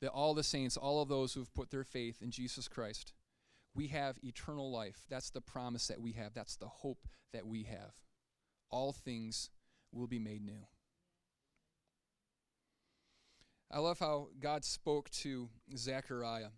That 0.00 0.10
all 0.10 0.32
the 0.32 0.42
saints, 0.42 0.76
all 0.76 1.02
of 1.02 1.08
those 1.08 1.34
who 1.34 1.40
have 1.40 1.54
put 1.54 1.70
their 1.70 1.84
faith 1.84 2.22
in 2.22 2.30
Jesus 2.30 2.66
Christ, 2.66 3.12
we 3.74 3.88
have 3.88 4.16
eternal 4.22 4.70
life. 4.70 5.04
That's 5.08 5.30
the 5.30 5.40
promise 5.40 5.88
that 5.88 6.00
we 6.00 6.12
have. 6.12 6.34
That's 6.34 6.56
the 6.56 6.66
hope 6.66 7.06
that 7.32 7.46
we 7.46 7.64
have. 7.64 7.92
All 8.70 8.92
things 8.92 9.50
will 9.92 10.06
be 10.06 10.18
made 10.18 10.44
new. 10.44 10.66
I 13.72 13.78
love 13.78 13.98
how 13.98 14.28
God 14.38 14.64
spoke 14.64 15.10
to 15.10 15.48
Zechariah. 15.76 16.50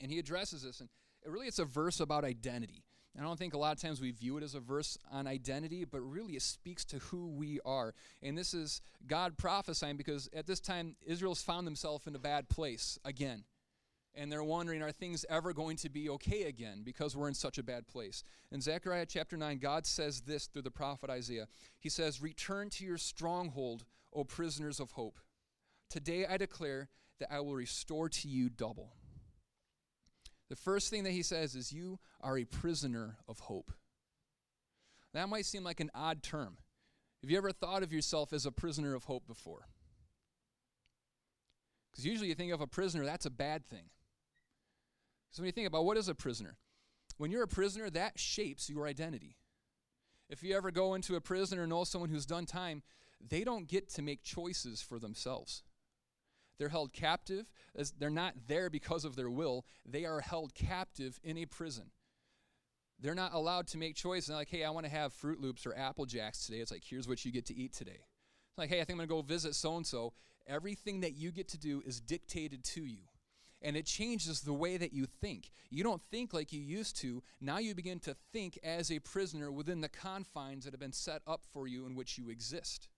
And 0.00 0.10
he 0.10 0.18
addresses 0.18 0.62
this. 0.62 0.80
And 0.80 0.88
it 1.24 1.30
really, 1.30 1.46
it's 1.46 1.58
a 1.58 1.64
verse 1.64 2.00
about 2.00 2.24
identity. 2.24 2.84
And 3.14 3.24
I 3.24 3.28
don't 3.28 3.38
think 3.38 3.54
a 3.54 3.58
lot 3.58 3.74
of 3.74 3.80
times 3.80 4.00
we 4.00 4.10
view 4.10 4.36
it 4.36 4.42
as 4.42 4.54
a 4.54 4.60
verse 4.60 4.98
on 5.10 5.26
identity, 5.26 5.84
but 5.84 6.00
really 6.00 6.34
it 6.34 6.42
speaks 6.42 6.84
to 6.86 6.98
who 6.98 7.28
we 7.28 7.58
are. 7.64 7.94
And 8.22 8.36
this 8.36 8.54
is 8.54 8.80
God 9.06 9.36
prophesying 9.36 9.96
because 9.96 10.28
at 10.34 10.46
this 10.46 10.60
time, 10.60 10.96
Israel's 11.04 11.42
found 11.42 11.66
themselves 11.66 12.06
in 12.06 12.14
a 12.14 12.20
bad 12.20 12.48
place 12.48 12.98
again 13.04 13.44
and 14.18 14.32
they're 14.32 14.42
wondering, 14.44 14.82
are 14.82 14.90
things 14.90 15.24
ever 15.30 15.52
going 15.52 15.76
to 15.76 15.88
be 15.88 16.10
okay 16.10 16.44
again 16.44 16.82
because 16.84 17.16
we're 17.16 17.28
in 17.28 17.34
such 17.34 17.56
a 17.56 17.62
bad 17.62 17.86
place? 17.86 18.24
In 18.50 18.60
Zechariah 18.60 19.06
chapter 19.06 19.36
9, 19.36 19.58
God 19.58 19.86
says 19.86 20.22
this 20.22 20.46
through 20.46 20.62
the 20.62 20.70
prophet 20.70 21.08
Isaiah. 21.08 21.46
He 21.78 21.88
says, 21.88 22.20
Return 22.20 22.68
to 22.70 22.84
your 22.84 22.98
stronghold, 22.98 23.84
O 24.12 24.24
prisoners 24.24 24.80
of 24.80 24.92
hope. 24.92 25.20
Today 25.90 26.26
I 26.26 26.36
declare 26.36 26.88
that 27.18 27.32
I 27.32 27.40
will 27.40 27.54
restore 27.54 28.08
to 28.08 28.28
you 28.28 28.48
double. 28.48 28.92
The 30.48 30.56
first 30.56 30.90
thing 30.90 31.04
that 31.04 31.12
he 31.12 31.22
says 31.22 31.54
is, 31.54 31.72
You 31.72 31.98
are 32.20 32.38
a 32.38 32.44
prisoner 32.44 33.16
of 33.28 33.40
hope. 33.40 33.72
That 35.14 35.28
might 35.28 35.46
seem 35.46 35.64
like 35.64 35.80
an 35.80 35.90
odd 35.94 36.22
term. 36.22 36.58
Have 37.22 37.30
you 37.30 37.36
ever 37.36 37.52
thought 37.52 37.82
of 37.82 37.92
yourself 37.92 38.32
as 38.32 38.46
a 38.46 38.52
prisoner 38.52 38.94
of 38.94 39.04
hope 39.04 39.26
before? 39.26 39.66
Because 41.90 42.06
usually 42.06 42.28
you 42.28 42.34
think 42.34 42.52
of 42.52 42.60
a 42.60 42.66
prisoner, 42.66 43.04
that's 43.04 43.26
a 43.26 43.30
bad 43.30 43.66
thing. 43.66 43.90
So 45.30 45.42
when 45.42 45.46
you 45.46 45.52
think 45.52 45.66
about 45.66 45.84
what 45.84 45.96
is 45.96 46.08
a 46.08 46.14
prisoner, 46.14 46.56
when 47.16 47.30
you're 47.30 47.42
a 47.42 47.48
prisoner, 47.48 47.90
that 47.90 48.18
shapes 48.18 48.70
your 48.70 48.86
identity. 48.86 49.36
If 50.30 50.42
you 50.42 50.56
ever 50.56 50.70
go 50.70 50.94
into 50.94 51.16
a 51.16 51.20
prison 51.20 51.58
or 51.58 51.66
know 51.66 51.84
someone 51.84 52.10
who's 52.10 52.26
done 52.26 52.46
time, 52.46 52.82
they 53.26 53.42
don't 53.42 53.66
get 53.66 53.88
to 53.94 54.02
make 54.02 54.22
choices 54.22 54.80
for 54.80 54.98
themselves. 54.98 55.64
They're 56.58 56.68
held 56.68 56.92
captive. 56.92 57.46
They're 57.98 58.10
not 58.10 58.34
there 58.46 58.70
because 58.70 59.04
of 59.04 59.16
their 59.16 59.30
will. 59.30 59.64
They 59.86 60.04
are 60.04 60.20
held 60.20 60.54
captive 60.54 61.20
in 61.22 61.38
a 61.38 61.46
prison. 61.46 61.90
They're 63.00 63.14
not 63.14 63.32
allowed 63.32 63.68
to 63.68 63.78
make 63.78 63.94
choices. 63.94 64.30
like, 64.30 64.50
hey, 64.50 64.64
I 64.64 64.70
want 64.70 64.86
to 64.86 64.92
have 64.92 65.14
Froot 65.14 65.40
Loops 65.40 65.66
or 65.66 65.76
Apple 65.76 66.04
Jacks 66.04 66.46
today. 66.46 66.58
It's 66.58 66.72
like, 66.72 66.82
here's 66.84 67.06
what 67.06 67.24
you 67.24 67.30
get 67.30 67.46
to 67.46 67.54
eat 67.54 67.72
today. 67.72 68.00
It's 68.00 68.58
like, 68.58 68.70
hey, 68.70 68.80
I 68.80 68.84
think 68.84 69.00
I'm 69.00 69.06
going 69.06 69.08
to 69.08 69.14
go 69.14 69.22
visit 69.22 69.54
so 69.54 69.76
and 69.76 69.86
so. 69.86 70.12
Everything 70.48 71.00
that 71.00 71.12
you 71.12 71.30
get 71.30 71.48
to 71.48 71.58
do 71.58 71.82
is 71.86 72.00
dictated 72.00 72.64
to 72.64 72.84
you 72.84 73.02
and 73.62 73.76
it 73.76 73.86
changes 73.86 74.40
the 74.40 74.52
way 74.52 74.76
that 74.76 74.92
you 74.92 75.06
think. 75.06 75.50
You 75.70 75.82
don't 75.82 76.02
think 76.10 76.32
like 76.32 76.52
you 76.52 76.60
used 76.60 76.96
to. 76.98 77.22
Now 77.40 77.58
you 77.58 77.74
begin 77.74 77.98
to 78.00 78.16
think 78.32 78.58
as 78.62 78.90
a 78.90 79.00
prisoner 79.00 79.50
within 79.50 79.80
the 79.80 79.88
confines 79.88 80.64
that 80.64 80.72
have 80.72 80.80
been 80.80 80.92
set 80.92 81.22
up 81.26 81.42
for 81.52 81.66
you 81.66 81.86
in 81.86 81.94
which 81.94 82.18
you 82.18 82.30
exist. 82.30 82.88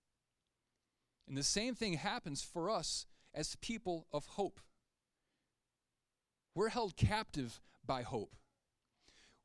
And 1.26 1.36
the 1.36 1.42
same 1.42 1.74
thing 1.74 1.94
happens 1.94 2.42
for 2.42 2.68
us 2.68 3.06
as 3.34 3.56
people 3.56 4.06
of 4.12 4.26
hope. 4.26 4.60
We're 6.54 6.68
held 6.68 6.96
captive 6.96 7.60
by 7.84 8.02
hope. 8.02 8.34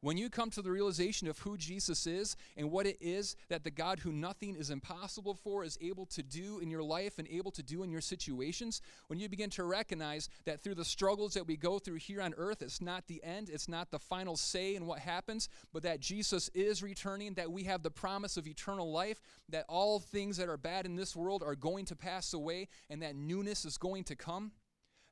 When 0.05 0.17
you 0.17 0.29
come 0.29 0.51
to 0.51 0.61
the 0.61 0.69
realization 0.69 1.27
of 1.27 1.39
who 1.39 1.57
Jesus 1.57 2.05
is 2.05 2.37
and 2.55 2.69
what 2.69 2.85
it 2.85 2.97
is 3.01 3.35
that 3.49 3.63
the 3.63 3.71
God 3.71 3.97
who 3.97 4.11
nothing 4.11 4.55
is 4.55 4.69
impossible 4.69 5.33
for 5.33 5.63
is 5.63 5.79
able 5.81 6.05
to 6.05 6.21
do 6.21 6.59
in 6.59 6.69
your 6.69 6.83
life 6.83 7.17
and 7.17 7.27
able 7.27 7.49
to 7.49 7.63
do 7.63 7.81
in 7.81 7.89
your 7.89 8.01
situations, 8.01 8.83
when 9.07 9.17
you 9.17 9.27
begin 9.27 9.49
to 9.49 9.63
recognize 9.63 10.29
that 10.45 10.61
through 10.61 10.75
the 10.75 10.85
struggles 10.85 11.33
that 11.33 11.47
we 11.47 11.57
go 11.57 11.79
through 11.79 11.95
here 11.95 12.21
on 12.21 12.35
earth, 12.37 12.61
it's 12.61 12.81
not 12.81 13.07
the 13.07 13.19
end, 13.23 13.49
it's 13.49 13.67
not 13.67 13.89
the 13.89 13.97
final 13.97 14.37
say 14.37 14.75
in 14.75 14.85
what 14.85 14.99
happens, 14.99 15.49
but 15.73 15.81
that 15.81 16.01
Jesus 16.01 16.51
is 16.53 16.83
returning, 16.83 17.33
that 17.33 17.51
we 17.51 17.63
have 17.63 17.81
the 17.81 17.89
promise 17.89 18.37
of 18.37 18.45
eternal 18.45 18.91
life, 18.91 19.19
that 19.49 19.65
all 19.67 19.99
things 19.99 20.37
that 20.37 20.49
are 20.49 20.55
bad 20.55 20.85
in 20.85 20.95
this 20.95 21.15
world 21.15 21.41
are 21.41 21.55
going 21.55 21.85
to 21.85 21.95
pass 21.95 22.31
away, 22.31 22.67
and 22.91 23.01
that 23.01 23.15
newness 23.15 23.65
is 23.65 23.79
going 23.79 24.03
to 24.03 24.15
come, 24.15 24.51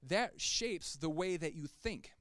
that 0.08 0.40
shapes 0.40 0.94
the 0.98 1.10
way 1.10 1.36
that 1.36 1.56
you 1.56 1.66
think. 1.66 2.12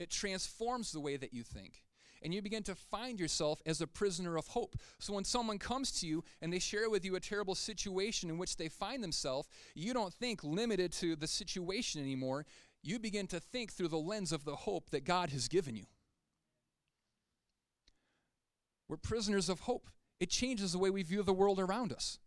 It 0.00 0.10
transforms 0.10 0.90
the 0.90 0.98
way 0.98 1.18
that 1.18 1.34
you 1.34 1.44
think. 1.44 1.84
And 2.22 2.34
you 2.34 2.42
begin 2.42 2.62
to 2.64 2.74
find 2.74 3.20
yourself 3.20 3.62
as 3.66 3.80
a 3.80 3.86
prisoner 3.86 4.36
of 4.36 4.48
hope. 4.48 4.76
So 4.98 5.12
when 5.12 5.24
someone 5.24 5.58
comes 5.58 5.92
to 6.00 6.06
you 6.06 6.24
and 6.42 6.52
they 6.52 6.58
share 6.58 6.90
with 6.90 7.04
you 7.04 7.16
a 7.16 7.20
terrible 7.20 7.54
situation 7.54 8.28
in 8.28 8.38
which 8.38 8.56
they 8.56 8.68
find 8.68 9.02
themselves, 9.02 9.48
you 9.74 9.94
don't 9.94 10.12
think 10.12 10.42
limited 10.42 10.92
to 10.94 11.16
the 11.16 11.26
situation 11.26 12.00
anymore. 12.00 12.46
You 12.82 12.98
begin 12.98 13.26
to 13.28 13.40
think 13.40 13.72
through 13.72 13.88
the 13.88 13.98
lens 13.98 14.32
of 14.32 14.44
the 14.44 14.56
hope 14.56 14.90
that 14.90 15.04
God 15.04 15.30
has 15.30 15.48
given 15.48 15.76
you. 15.76 15.84
We're 18.88 18.96
prisoners 18.96 19.48
of 19.48 19.60
hope. 19.60 19.88
It 20.18 20.30
changes 20.30 20.72
the 20.72 20.78
way 20.78 20.90
we 20.90 21.02
view 21.02 21.22
the 21.22 21.32
world 21.32 21.60
around 21.60 21.92
us. 21.92 22.18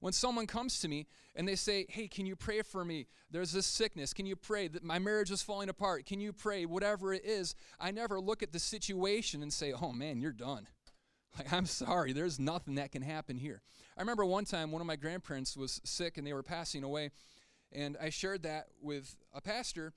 When 0.00 0.12
someone 0.12 0.46
comes 0.46 0.80
to 0.80 0.88
me 0.88 1.06
and 1.34 1.46
they 1.46 1.54
say, 1.54 1.86
Hey, 1.88 2.08
can 2.08 2.26
you 2.26 2.36
pray 2.36 2.62
for 2.62 2.84
me? 2.84 3.06
There's 3.30 3.52
this 3.52 3.66
sickness. 3.66 4.12
Can 4.12 4.26
you 4.26 4.36
pray 4.36 4.68
that 4.68 4.82
my 4.82 4.98
marriage 4.98 5.30
is 5.30 5.42
falling 5.42 5.68
apart? 5.68 6.06
Can 6.06 6.20
you 6.20 6.32
pray? 6.32 6.66
Whatever 6.66 7.12
it 7.12 7.24
is, 7.24 7.54
I 7.78 7.90
never 7.90 8.20
look 8.20 8.42
at 8.42 8.52
the 8.52 8.58
situation 8.58 9.42
and 9.42 9.52
say, 9.52 9.72
Oh 9.72 9.92
man, 9.92 10.20
you're 10.20 10.32
done. 10.32 10.66
Like, 11.38 11.52
I'm 11.52 11.64
sorry, 11.66 12.12
there's 12.12 12.40
nothing 12.40 12.74
that 12.74 12.90
can 12.90 13.02
happen 13.02 13.36
here. 13.36 13.62
I 13.96 14.00
remember 14.00 14.24
one 14.24 14.44
time 14.44 14.72
one 14.72 14.80
of 14.80 14.86
my 14.88 14.96
grandparents 14.96 15.56
was 15.56 15.80
sick 15.84 16.18
and 16.18 16.26
they 16.26 16.32
were 16.32 16.42
passing 16.42 16.82
away, 16.82 17.12
and 17.70 17.96
I 18.02 18.10
shared 18.10 18.42
that 18.42 18.66
with 18.82 19.14
a 19.32 19.40
pastor 19.40 19.92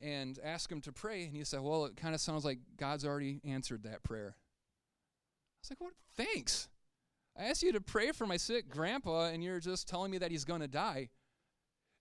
and 0.00 0.38
asked 0.42 0.70
him 0.70 0.80
to 0.82 0.92
pray, 0.92 1.24
and 1.24 1.34
he 1.34 1.44
said, 1.44 1.60
Well, 1.62 1.86
it 1.86 1.96
kind 1.96 2.14
of 2.14 2.20
sounds 2.20 2.44
like 2.44 2.58
God's 2.76 3.04
already 3.04 3.40
answered 3.44 3.82
that 3.82 4.02
prayer. 4.04 4.36
I 4.36 5.58
was 5.62 5.70
like, 5.70 5.80
What? 5.80 5.94
Thanks. 6.16 6.68
I 7.38 7.44
asked 7.44 7.62
you 7.62 7.72
to 7.72 7.80
pray 7.80 8.10
for 8.10 8.26
my 8.26 8.36
sick 8.36 8.68
grandpa, 8.68 9.26
and 9.26 9.44
you're 9.44 9.60
just 9.60 9.88
telling 9.88 10.10
me 10.10 10.18
that 10.18 10.32
he's 10.32 10.44
going 10.44 10.60
to 10.60 10.68
die. 10.68 11.08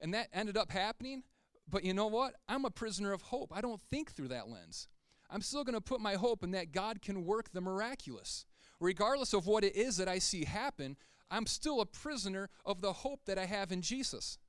And 0.01 0.13
that 0.13 0.29
ended 0.33 0.57
up 0.57 0.71
happening. 0.71 1.23
But 1.69 1.83
you 1.83 1.93
know 1.93 2.07
what? 2.07 2.33
I'm 2.49 2.65
a 2.65 2.71
prisoner 2.71 3.13
of 3.13 3.21
hope. 3.21 3.51
I 3.53 3.61
don't 3.61 3.81
think 3.81 4.11
through 4.11 4.29
that 4.29 4.49
lens. 4.49 4.87
I'm 5.29 5.41
still 5.41 5.63
going 5.63 5.75
to 5.75 5.81
put 5.81 5.99
my 5.99 6.15
hope 6.15 6.43
in 6.43 6.51
that 6.51 6.71
God 6.71 7.01
can 7.01 7.25
work 7.25 7.51
the 7.51 7.61
miraculous. 7.61 8.45
Regardless 8.79 9.33
of 9.33 9.45
what 9.45 9.63
it 9.63 9.75
is 9.75 9.97
that 9.97 10.07
I 10.07 10.19
see 10.19 10.45
happen, 10.45 10.97
I'm 11.29 11.45
still 11.45 11.81
a 11.81 11.85
prisoner 11.85 12.49
of 12.65 12.81
the 12.81 12.93
hope 12.93 13.25
that 13.25 13.37
I 13.37 13.45
have 13.45 13.71
in 13.71 13.81
Jesus. 13.81 14.39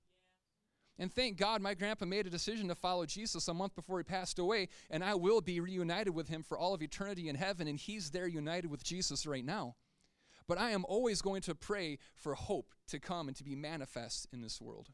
And 0.98 1.12
thank 1.12 1.36
God 1.36 1.60
my 1.60 1.74
grandpa 1.74 2.06
made 2.06 2.26
a 2.26 2.30
decision 2.30 2.68
to 2.68 2.74
follow 2.74 3.04
Jesus 3.04 3.48
a 3.48 3.54
month 3.54 3.74
before 3.74 3.98
he 3.98 4.04
passed 4.04 4.38
away, 4.38 4.68
and 4.90 5.04
I 5.04 5.14
will 5.14 5.40
be 5.40 5.60
reunited 5.60 6.14
with 6.14 6.28
him 6.28 6.42
for 6.42 6.58
all 6.58 6.74
of 6.74 6.82
eternity 6.82 7.28
in 7.28 7.36
heaven, 7.36 7.68
and 7.68 7.78
he's 7.78 8.10
there 8.10 8.26
united 8.26 8.70
with 8.70 8.82
Jesus 8.82 9.26
right 9.26 9.44
now. 9.44 9.76
But 10.48 10.58
I 10.58 10.70
am 10.70 10.84
always 10.86 11.20
going 11.20 11.42
to 11.42 11.54
pray 11.54 11.98
for 12.16 12.34
hope 12.34 12.74
to 12.88 12.98
come 12.98 13.28
and 13.28 13.36
to 13.36 13.44
be 13.44 13.54
manifest 13.54 14.26
in 14.32 14.40
this 14.40 14.60
world. 14.60 14.88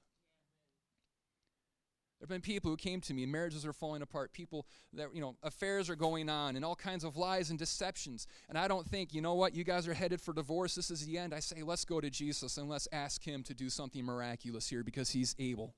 There 2.18 2.26
have 2.26 2.30
been 2.30 2.40
people 2.40 2.70
who 2.70 2.76
came 2.76 3.00
to 3.02 3.14
me, 3.14 3.26
marriages 3.26 3.66
are 3.66 3.72
falling 3.72 4.00
apart, 4.00 4.32
people 4.32 4.66
that, 4.94 5.14
you 5.14 5.20
know, 5.20 5.36
affairs 5.42 5.90
are 5.90 5.96
going 5.96 6.30
on, 6.30 6.56
and 6.56 6.64
all 6.64 6.74
kinds 6.74 7.04
of 7.04 7.16
lies 7.16 7.50
and 7.50 7.58
deceptions. 7.58 8.26
And 8.48 8.56
I 8.56 8.66
don't 8.66 8.88
think, 8.88 9.12
you 9.12 9.20
know 9.20 9.34
what, 9.34 9.54
you 9.54 9.62
guys 9.62 9.86
are 9.88 9.94
headed 9.94 10.20
for 10.20 10.32
divorce, 10.32 10.74
this 10.74 10.90
is 10.90 11.04
the 11.04 11.18
end. 11.18 11.34
I 11.34 11.40
say, 11.40 11.62
let's 11.62 11.84
go 11.84 12.00
to 12.00 12.08
Jesus 12.08 12.56
and 12.56 12.68
let's 12.68 12.88
ask 12.92 13.22
Him 13.22 13.42
to 13.42 13.52
do 13.52 13.68
something 13.68 14.04
miraculous 14.04 14.68
here 14.68 14.82
because 14.82 15.10
He's 15.10 15.36
able. 15.38 15.74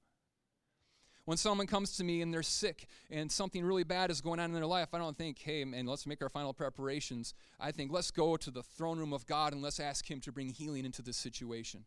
When 1.27 1.37
someone 1.37 1.67
comes 1.67 1.97
to 1.97 2.05
me 2.05 2.23
and 2.23 2.33
they're 2.33 2.45
sick 2.45 2.87
and 3.11 3.31
something 3.31 3.65
really 3.65 3.83
bad 3.83 4.13
is 4.13 4.21
going 4.21 4.39
on 4.39 4.47
in 4.47 4.55
their 4.55 4.65
life, 4.65 4.95
I 4.95 4.99
don't 4.99 5.19
think, 5.19 5.41
hey, 5.41 5.65
man, 5.65 5.85
let's 5.85 6.07
make 6.07 6.23
our 6.23 6.29
final 6.29 6.55
preparations. 6.55 7.35
I 7.59 7.73
think, 7.73 7.91
let's 7.91 8.13
go 8.13 8.37
to 8.37 8.51
the 8.51 8.63
throne 8.63 9.01
room 9.01 9.13
of 9.13 9.27
God 9.27 9.53
and 9.53 9.61
let's 9.61 9.81
ask 9.81 10.09
Him 10.09 10.21
to 10.21 10.31
bring 10.31 10.51
healing 10.51 10.85
into 10.85 11.03
this 11.03 11.17
situation. 11.17 11.85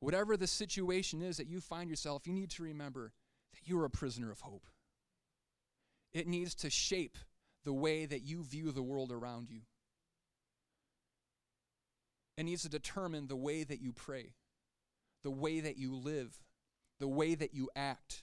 Whatever 0.00 0.36
the 0.36 0.48
situation 0.48 1.22
is 1.22 1.36
that 1.36 1.46
you 1.46 1.60
find 1.60 1.88
yourself, 1.88 2.26
you 2.26 2.32
need 2.32 2.50
to 2.50 2.64
remember 2.64 3.12
that 3.52 3.68
you 3.68 3.78
are 3.78 3.84
a 3.84 3.90
prisoner 3.90 4.32
of 4.32 4.40
hope. 4.40 4.66
It 6.12 6.26
needs 6.26 6.56
to 6.56 6.70
shape 6.70 7.16
the 7.64 7.72
way 7.72 8.04
that 8.04 8.22
you 8.22 8.42
view 8.42 8.72
the 8.72 8.82
world 8.82 9.12
around 9.12 9.48
you. 9.48 9.60
It 12.36 12.42
needs 12.42 12.62
to 12.62 12.68
determine 12.68 13.28
the 13.28 13.36
way 13.36 13.62
that 13.62 13.80
you 13.80 13.92
pray, 13.92 14.34
the 15.22 15.30
way 15.30 15.60
that 15.60 15.78
you 15.78 15.94
live, 15.94 16.42
the 17.02 17.08
way 17.08 17.34
that 17.34 17.52
you 17.52 17.68
act. 17.74 18.22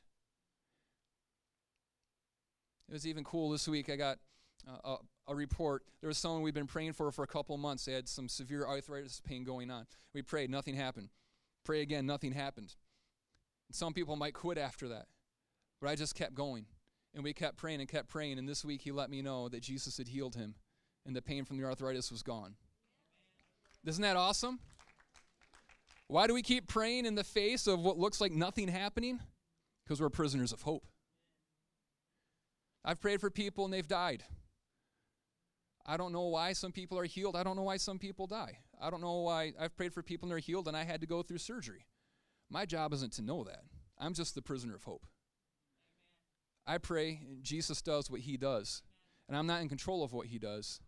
It 2.88 2.94
was 2.94 3.06
even 3.06 3.26
cool 3.26 3.50
this 3.50 3.68
week. 3.68 3.90
I 3.90 3.98
got 3.98 4.20
a, 4.86 4.96
a, 5.28 5.36
report. 5.36 5.84
There 6.00 6.08
was 6.08 6.18
someone 6.18 6.44
we've 6.44 6.54
been 6.54 6.66
praying 6.66 6.94
for 6.94 7.12
for 7.12 7.24
a 7.24 7.28
couple 7.28 7.58
months. 7.58 7.84
They 7.84 7.92
had 7.92 8.08
some 8.08 8.30
severe 8.30 8.66
arthritis 8.66 9.20
pain 9.20 9.44
going 9.44 9.70
on. 9.70 9.86
We 10.14 10.22
prayed, 10.22 10.50
nothing 10.50 10.76
happened. 10.76 11.10
Pray 11.66 11.82
again, 11.82 12.06
nothing 12.06 12.32
happened. 12.32 12.74
And 13.68 13.76
some 13.76 13.92
people 13.92 14.16
might 14.16 14.34
quit 14.34 14.58
after 14.58 14.88
that. 14.88 15.08
But 15.82 15.90
I 15.90 15.96
just 15.96 16.16
kept 16.16 16.34
going. 16.34 16.66
And 17.14 17.22
we 17.22 17.34
kept 17.34 17.58
praying 17.58 17.82
and 17.82 17.90
kept 17.90 18.08
praying. 18.08 18.40
And 18.40 18.48
this 18.48 18.64
week 18.64 18.84
he 18.84 18.94
let 18.94 19.10
me 19.10 19.22
know 19.22 19.50
that 19.50 19.62
Jesus 19.62 19.98
had 19.98 20.08
healed 20.08 20.36
him 20.36 20.56
and 21.06 21.14
the 21.14 21.22
pain 21.22 21.44
from 21.44 21.58
the 21.58 21.66
arthritis 21.66 22.12
was 22.12 22.24
gone. 22.24 22.56
Isn't 23.86 24.04
that 24.04 24.16
awesome? 24.16 24.60
Why 26.10 26.26
do 26.26 26.34
we 26.34 26.42
keep 26.42 26.68
praying 26.68 27.06
in 27.06 27.14
the 27.14 27.24
face 27.24 27.68
of 27.68 27.82
what 27.82 28.00
looks 28.00 28.20
like 28.20 28.32
nothing 28.32 28.68
happening? 28.68 29.20
Because 29.86 30.02
we're 30.02 30.10
prisoners 30.10 30.52
of 30.52 30.64
hope. 30.64 30.88
I've 32.84 33.00
prayed 33.00 33.22
for 33.22 33.30
people 33.30 33.64
and 33.64 33.72
they've 33.72 33.88
died. 33.88 34.24
I 35.86 35.98
don't 35.98 36.12
know 36.12 36.26
why 36.26 36.54
some 36.54 36.72
people 36.72 36.98
are 36.98 37.06
healed. 37.06 37.36
I 37.36 37.44
don't 37.44 37.56
know 37.56 37.64
why 37.64 37.78
some 37.78 38.00
people 38.00 38.26
die. 38.26 38.58
I 38.82 38.90
don't 38.90 39.02
know 39.02 39.20
why 39.20 39.54
I've 39.60 39.78
prayed 39.78 39.94
for 39.94 40.02
people 40.02 40.26
and 40.26 40.32
they're 40.32 40.40
healed 40.40 40.68
and 40.68 40.76
I 40.76 40.84
had 40.84 41.00
to 41.02 41.08
go 41.08 41.22
through 41.22 41.38
surgery. 41.38 41.86
My 42.50 42.66
job 42.66 42.92
isn't 42.94 43.14
to 43.14 43.22
know 43.22 43.44
that. 43.44 43.62
I'm 44.00 44.16
just 44.16 44.34
the 44.34 44.42
prisoner 44.42 44.76
of 44.76 44.86
hope. 44.86 45.06
I 46.66 46.80
pray 46.80 47.22
Jesus 47.44 47.84
does 47.84 48.10
what 48.10 48.22
he 48.22 48.36
does. 48.36 48.82
And 49.28 49.38
I'm 49.38 49.46
not 49.46 49.62
in 49.62 49.70
control 49.70 50.04
of 50.04 50.12
what 50.12 50.26
he 50.26 50.40
does. 50.40 50.80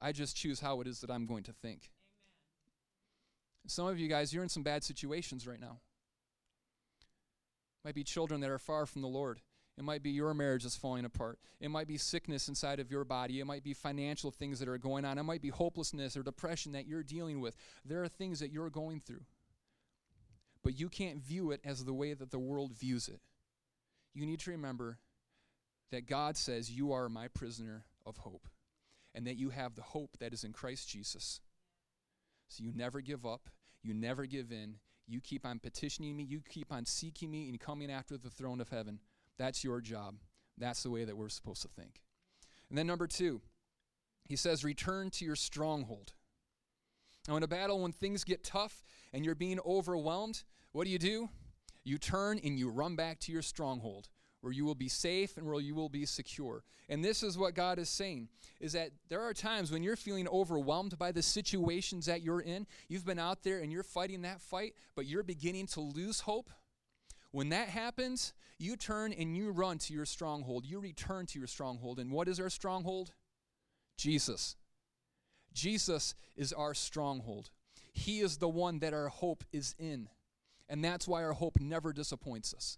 I 0.00 0.12
just 0.12 0.34
choose 0.34 0.60
how 0.60 0.80
it 0.80 0.86
is 0.86 1.00
that 1.00 1.10
I'm 1.10 1.26
going 1.26 1.42
to 1.44 1.52
think. 1.52 1.90
Some 3.66 3.86
of 3.86 3.98
you 3.98 4.08
guys, 4.08 4.32
you're 4.32 4.42
in 4.42 4.48
some 4.48 4.62
bad 4.62 4.84
situations 4.84 5.46
right 5.46 5.60
now. 5.60 5.78
It 7.00 7.88
Might 7.88 7.94
be 7.94 8.04
children 8.04 8.40
that 8.40 8.50
are 8.50 8.58
far 8.58 8.86
from 8.86 9.02
the 9.02 9.08
Lord. 9.08 9.40
It 9.76 9.84
might 9.84 10.02
be 10.02 10.10
your 10.10 10.34
marriage 10.34 10.64
is 10.64 10.76
falling 10.76 11.04
apart. 11.04 11.38
It 11.60 11.70
might 11.70 11.88
be 11.88 11.98
sickness 11.98 12.48
inside 12.48 12.78
of 12.78 12.90
your 12.90 13.04
body. 13.04 13.40
It 13.40 13.46
might 13.46 13.64
be 13.64 13.74
financial 13.74 14.30
things 14.30 14.60
that 14.60 14.68
are 14.68 14.78
going 14.78 15.04
on. 15.04 15.18
It 15.18 15.24
might 15.24 15.42
be 15.42 15.48
hopelessness 15.48 16.16
or 16.16 16.22
depression 16.22 16.72
that 16.72 16.86
you're 16.86 17.02
dealing 17.02 17.40
with. 17.40 17.56
There 17.84 18.02
are 18.02 18.08
things 18.08 18.38
that 18.38 18.52
you're 18.52 18.70
going 18.70 19.00
through. 19.00 19.24
But 20.62 20.78
you 20.78 20.88
can't 20.88 21.18
view 21.18 21.50
it 21.50 21.60
as 21.64 21.84
the 21.84 21.92
way 21.92 22.14
that 22.14 22.30
the 22.30 22.38
world 22.38 22.72
views 22.72 23.08
it. 23.08 23.20
You 24.14 24.26
need 24.26 24.40
to 24.40 24.52
remember 24.52 24.98
that 25.90 26.06
God 26.06 26.36
says, 26.36 26.70
You 26.70 26.92
are 26.92 27.08
my 27.08 27.28
prisoner 27.28 27.84
of 28.06 28.18
hope, 28.18 28.46
and 29.14 29.26
that 29.26 29.36
you 29.36 29.50
have 29.50 29.74
the 29.74 29.82
hope 29.82 30.18
that 30.20 30.32
is 30.32 30.44
in 30.44 30.52
Christ 30.52 30.88
Jesus. 30.88 31.40
So 32.48 32.62
you 32.62 32.72
never 32.74 33.00
give 33.00 33.24
up, 33.26 33.48
you 33.82 33.94
never 33.94 34.26
give 34.26 34.52
in. 34.52 34.76
You 35.06 35.20
keep 35.20 35.44
on 35.44 35.58
petitioning 35.58 36.16
me, 36.16 36.22
you 36.24 36.40
keep 36.48 36.72
on 36.72 36.86
seeking 36.86 37.30
me, 37.30 37.48
and 37.50 37.60
coming 37.60 37.90
after 37.90 38.16
the 38.16 38.30
throne 38.30 38.60
of 38.60 38.70
heaven. 38.70 39.00
That's 39.38 39.62
your 39.62 39.80
job. 39.82 40.14
That's 40.56 40.82
the 40.82 40.90
way 40.90 41.04
that 41.04 41.16
we're 41.16 41.28
supposed 41.28 41.62
to 41.62 41.68
think. 41.68 42.00
And 42.70 42.78
then, 42.78 42.86
number 42.86 43.06
two, 43.06 43.42
he 44.24 44.36
says, 44.36 44.64
return 44.64 45.10
to 45.10 45.24
your 45.24 45.36
stronghold. 45.36 46.14
Now, 47.28 47.36
in 47.36 47.42
a 47.42 47.48
battle, 47.48 47.82
when 47.82 47.92
things 47.92 48.24
get 48.24 48.44
tough 48.44 48.82
and 49.12 49.24
you're 49.24 49.34
being 49.34 49.60
overwhelmed, 49.66 50.42
what 50.72 50.84
do 50.84 50.90
you 50.90 50.98
do? 50.98 51.28
You 51.84 51.98
turn 51.98 52.40
and 52.42 52.58
you 52.58 52.70
run 52.70 52.96
back 52.96 53.20
to 53.20 53.32
your 53.32 53.42
stronghold 53.42 54.08
where 54.44 54.52
you 54.52 54.66
will 54.66 54.74
be 54.74 54.90
safe 54.90 55.38
and 55.38 55.46
where 55.46 55.58
you 55.58 55.74
will 55.74 55.88
be 55.88 56.04
secure. 56.04 56.62
And 56.90 57.02
this 57.02 57.22
is 57.22 57.38
what 57.38 57.54
God 57.54 57.78
is 57.78 57.88
saying 57.88 58.28
is 58.60 58.74
that 58.74 58.90
there 59.08 59.22
are 59.22 59.32
times 59.32 59.72
when 59.72 59.82
you're 59.82 59.96
feeling 59.96 60.28
overwhelmed 60.28 60.98
by 60.98 61.12
the 61.12 61.22
situations 61.22 62.04
that 62.04 62.20
you're 62.20 62.42
in. 62.42 62.66
You've 62.86 63.06
been 63.06 63.18
out 63.18 63.42
there 63.42 63.60
and 63.60 63.72
you're 63.72 63.82
fighting 63.82 64.20
that 64.22 64.42
fight, 64.42 64.74
but 64.94 65.06
you're 65.06 65.22
beginning 65.22 65.66
to 65.68 65.80
lose 65.80 66.20
hope. 66.20 66.50
When 67.30 67.48
that 67.48 67.70
happens, 67.70 68.34
you 68.58 68.76
turn 68.76 69.14
and 69.14 69.34
you 69.34 69.50
run 69.50 69.78
to 69.78 69.94
your 69.94 70.04
stronghold. 70.04 70.66
You 70.66 70.78
return 70.78 71.24
to 71.24 71.38
your 71.38 71.48
stronghold. 71.48 71.98
And 71.98 72.10
what 72.10 72.28
is 72.28 72.38
our 72.38 72.50
stronghold? 72.50 73.12
Jesus. 73.96 74.56
Jesus 75.54 76.14
is 76.36 76.52
our 76.52 76.74
stronghold. 76.74 77.48
He 77.94 78.20
is 78.20 78.36
the 78.36 78.48
one 78.48 78.80
that 78.80 78.92
our 78.92 79.08
hope 79.08 79.42
is 79.52 79.74
in. 79.78 80.10
And 80.68 80.84
that's 80.84 81.08
why 81.08 81.24
our 81.24 81.32
hope 81.32 81.58
never 81.60 81.94
disappoints 81.94 82.52
us. 82.52 82.76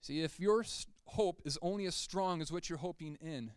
See, 0.00 0.22
if 0.22 0.38
your 0.38 0.64
hope 1.06 1.42
is 1.44 1.58
only 1.62 1.86
as 1.86 1.94
strong 1.94 2.40
as 2.40 2.52
what 2.52 2.68
you're 2.68 2.78
hoping 2.78 3.16
in, 3.20 3.52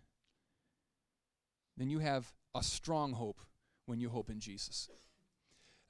then 1.78 1.90
you 1.90 2.00
have 2.00 2.34
a 2.56 2.64
strong 2.64 3.14
hope 3.14 3.42
when 3.86 4.00
you 4.00 4.10
hope 4.10 4.30
in 4.30 4.40
Jesus. 4.40 4.90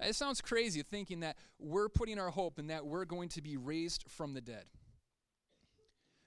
Uh, 0.02 0.08
it 0.08 0.16
sounds 0.16 0.42
crazy 0.42 0.82
thinking 0.82 1.22
that 1.22 1.38
we're 1.60 1.90
putting 1.90 2.20
our 2.20 2.30
hope 2.30 2.60
in 2.60 2.68
that 2.68 2.86
we're 2.86 3.06
going 3.06 3.30
to 3.30 3.42
be 3.42 3.58
raised 3.58 4.06
from 4.08 4.34
the 4.34 4.42
dead. 4.42 4.66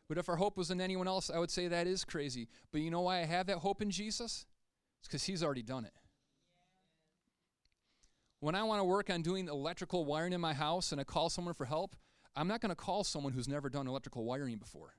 But 0.09 0.19
if 0.19 0.29
our 0.29 0.37
hope 0.37 0.57
was 0.57 0.71
in 0.71 0.81
anyone 0.81 1.09
else, 1.09 1.31
I 1.31 1.39
would 1.39 1.51
say 1.51 1.69
that 1.69 1.87
is 1.87 2.05
crazy. 2.05 2.49
But 2.73 2.83
you 2.83 2.91
know 2.91 3.03
why 3.03 3.21
I 3.21 3.25
have 3.25 3.47
that 3.47 3.59
hope 3.59 3.81
in 3.81 3.91
Jesus? 3.91 4.45
It's 5.01 5.09
because 5.09 5.25
He's 5.25 5.43
already 5.43 5.63
done 5.63 5.85
it. 5.85 5.95
When 8.41 8.55
I 8.55 8.63
want 8.65 8.81
to 8.81 8.85
work 8.85 9.09
on 9.09 9.23
doing 9.23 9.49
electrical 9.49 10.05
wiring 10.05 10.35
in 10.35 10.41
my 10.41 10.53
house 10.53 10.93
and 10.93 11.01
I 11.01 11.05
call 11.05 11.31
someone 11.31 11.55
for 11.55 11.65
help, 11.65 11.97
I'm 12.37 12.49
not 12.49 12.61
going 12.61 12.71
to 12.71 12.77
call 12.77 13.05
someone 13.05 13.33
who's 13.33 13.49
never 13.49 13.69
done 13.69 13.87
electrical 13.87 14.25
wiring 14.25 14.57
before. 14.57 14.95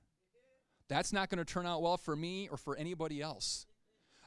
That's 0.88 1.12
not 1.12 1.28
going 1.28 1.44
to 1.44 1.44
turn 1.44 1.66
out 1.66 1.82
well 1.82 1.96
for 1.96 2.16
me 2.16 2.48
or 2.50 2.56
for 2.56 2.76
anybody 2.76 3.20
else. 3.20 3.66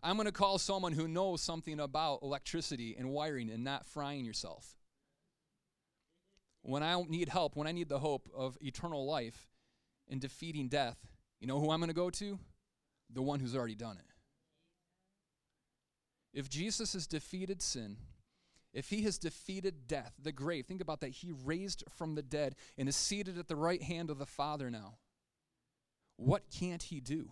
I'm 0.03 0.15
going 0.15 0.27
to 0.27 0.31
call 0.31 0.57
someone 0.57 0.93
who 0.93 1.07
knows 1.07 1.41
something 1.41 1.79
about 1.79 2.21
electricity 2.21 2.95
and 2.97 3.09
wiring 3.09 3.49
and 3.49 3.63
not 3.63 3.85
frying 3.85 4.25
yourself. 4.25 4.77
When 6.61 6.83
I 6.83 7.01
need 7.07 7.29
help, 7.29 7.55
when 7.55 7.67
I 7.67 7.71
need 7.71 7.89
the 7.89 7.99
hope 7.99 8.29
of 8.35 8.57
eternal 8.61 9.05
life 9.05 9.49
and 10.09 10.19
defeating 10.19 10.67
death, 10.67 10.97
you 11.39 11.47
know 11.47 11.59
who 11.59 11.71
I'm 11.71 11.79
going 11.79 11.89
to 11.89 11.95
go 11.95 12.09
to? 12.09 12.39
The 13.11 13.21
one 13.21 13.39
who's 13.39 13.55
already 13.55 13.75
done 13.75 13.97
it. 13.97 14.05
If 16.31 16.49
Jesus 16.49 16.93
has 16.93 17.07
defeated 17.07 17.61
sin, 17.61 17.97
if 18.73 18.89
he 18.89 19.01
has 19.03 19.17
defeated 19.17 19.87
death, 19.87 20.13
the 20.21 20.31
grave, 20.31 20.65
think 20.65 20.81
about 20.81 20.99
that. 21.01 21.09
He 21.09 21.31
raised 21.31 21.83
from 21.97 22.15
the 22.15 22.21
dead 22.21 22.55
and 22.77 22.87
is 22.87 22.95
seated 22.95 23.37
at 23.37 23.47
the 23.47 23.55
right 23.55 23.81
hand 23.81 24.09
of 24.09 24.19
the 24.19 24.25
Father 24.25 24.69
now. 24.69 24.97
What 26.17 26.43
can't 26.51 26.83
he 26.83 26.99
do? 26.99 27.31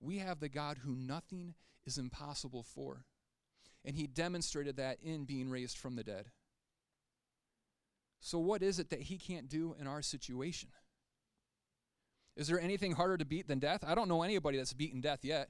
We 0.00 0.18
have 0.18 0.40
the 0.40 0.48
God 0.48 0.78
who 0.78 0.94
nothing 0.94 1.54
is 1.84 1.98
impossible 1.98 2.62
for. 2.62 3.04
And 3.84 3.96
he 3.96 4.06
demonstrated 4.06 4.76
that 4.76 4.98
in 5.02 5.24
being 5.24 5.50
raised 5.50 5.78
from 5.78 5.96
the 5.96 6.04
dead. 6.04 6.26
So, 8.20 8.38
what 8.38 8.62
is 8.62 8.78
it 8.78 8.90
that 8.90 9.00
he 9.00 9.16
can't 9.16 9.48
do 9.48 9.74
in 9.80 9.86
our 9.86 10.02
situation? 10.02 10.68
Is 12.36 12.46
there 12.46 12.60
anything 12.60 12.92
harder 12.92 13.16
to 13.16 13.24
beat 13.24 13.48
than 13.48 13.58
death? 13.58 13.82
I 13.86 13.94
don't 13.94 14.08
know 14.08 14.22
anybody 14.22 14.58
that's 14.58 14.74
beaten 14.74 15.00
death 15.00 15.24
yet. 15.24 15.48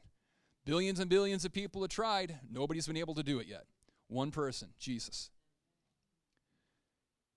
Billions 0.65 1.01
and 1.01 1.09
billions 1.09 1.45
of 1.45 1.53
people 1.53 1.81
have 1.83 1.91
tried. 1.91 2.39
Nobody's 2.51 2.87
been 2.87 2.97
able 2.97 3.15
to 3.15 3.23
do 3.23 3.39
it 3.39 3.47
yet. 3.47 3.65
One 4.09 4.31
person, 4.31 4.71
Jesus. 4.79 5.31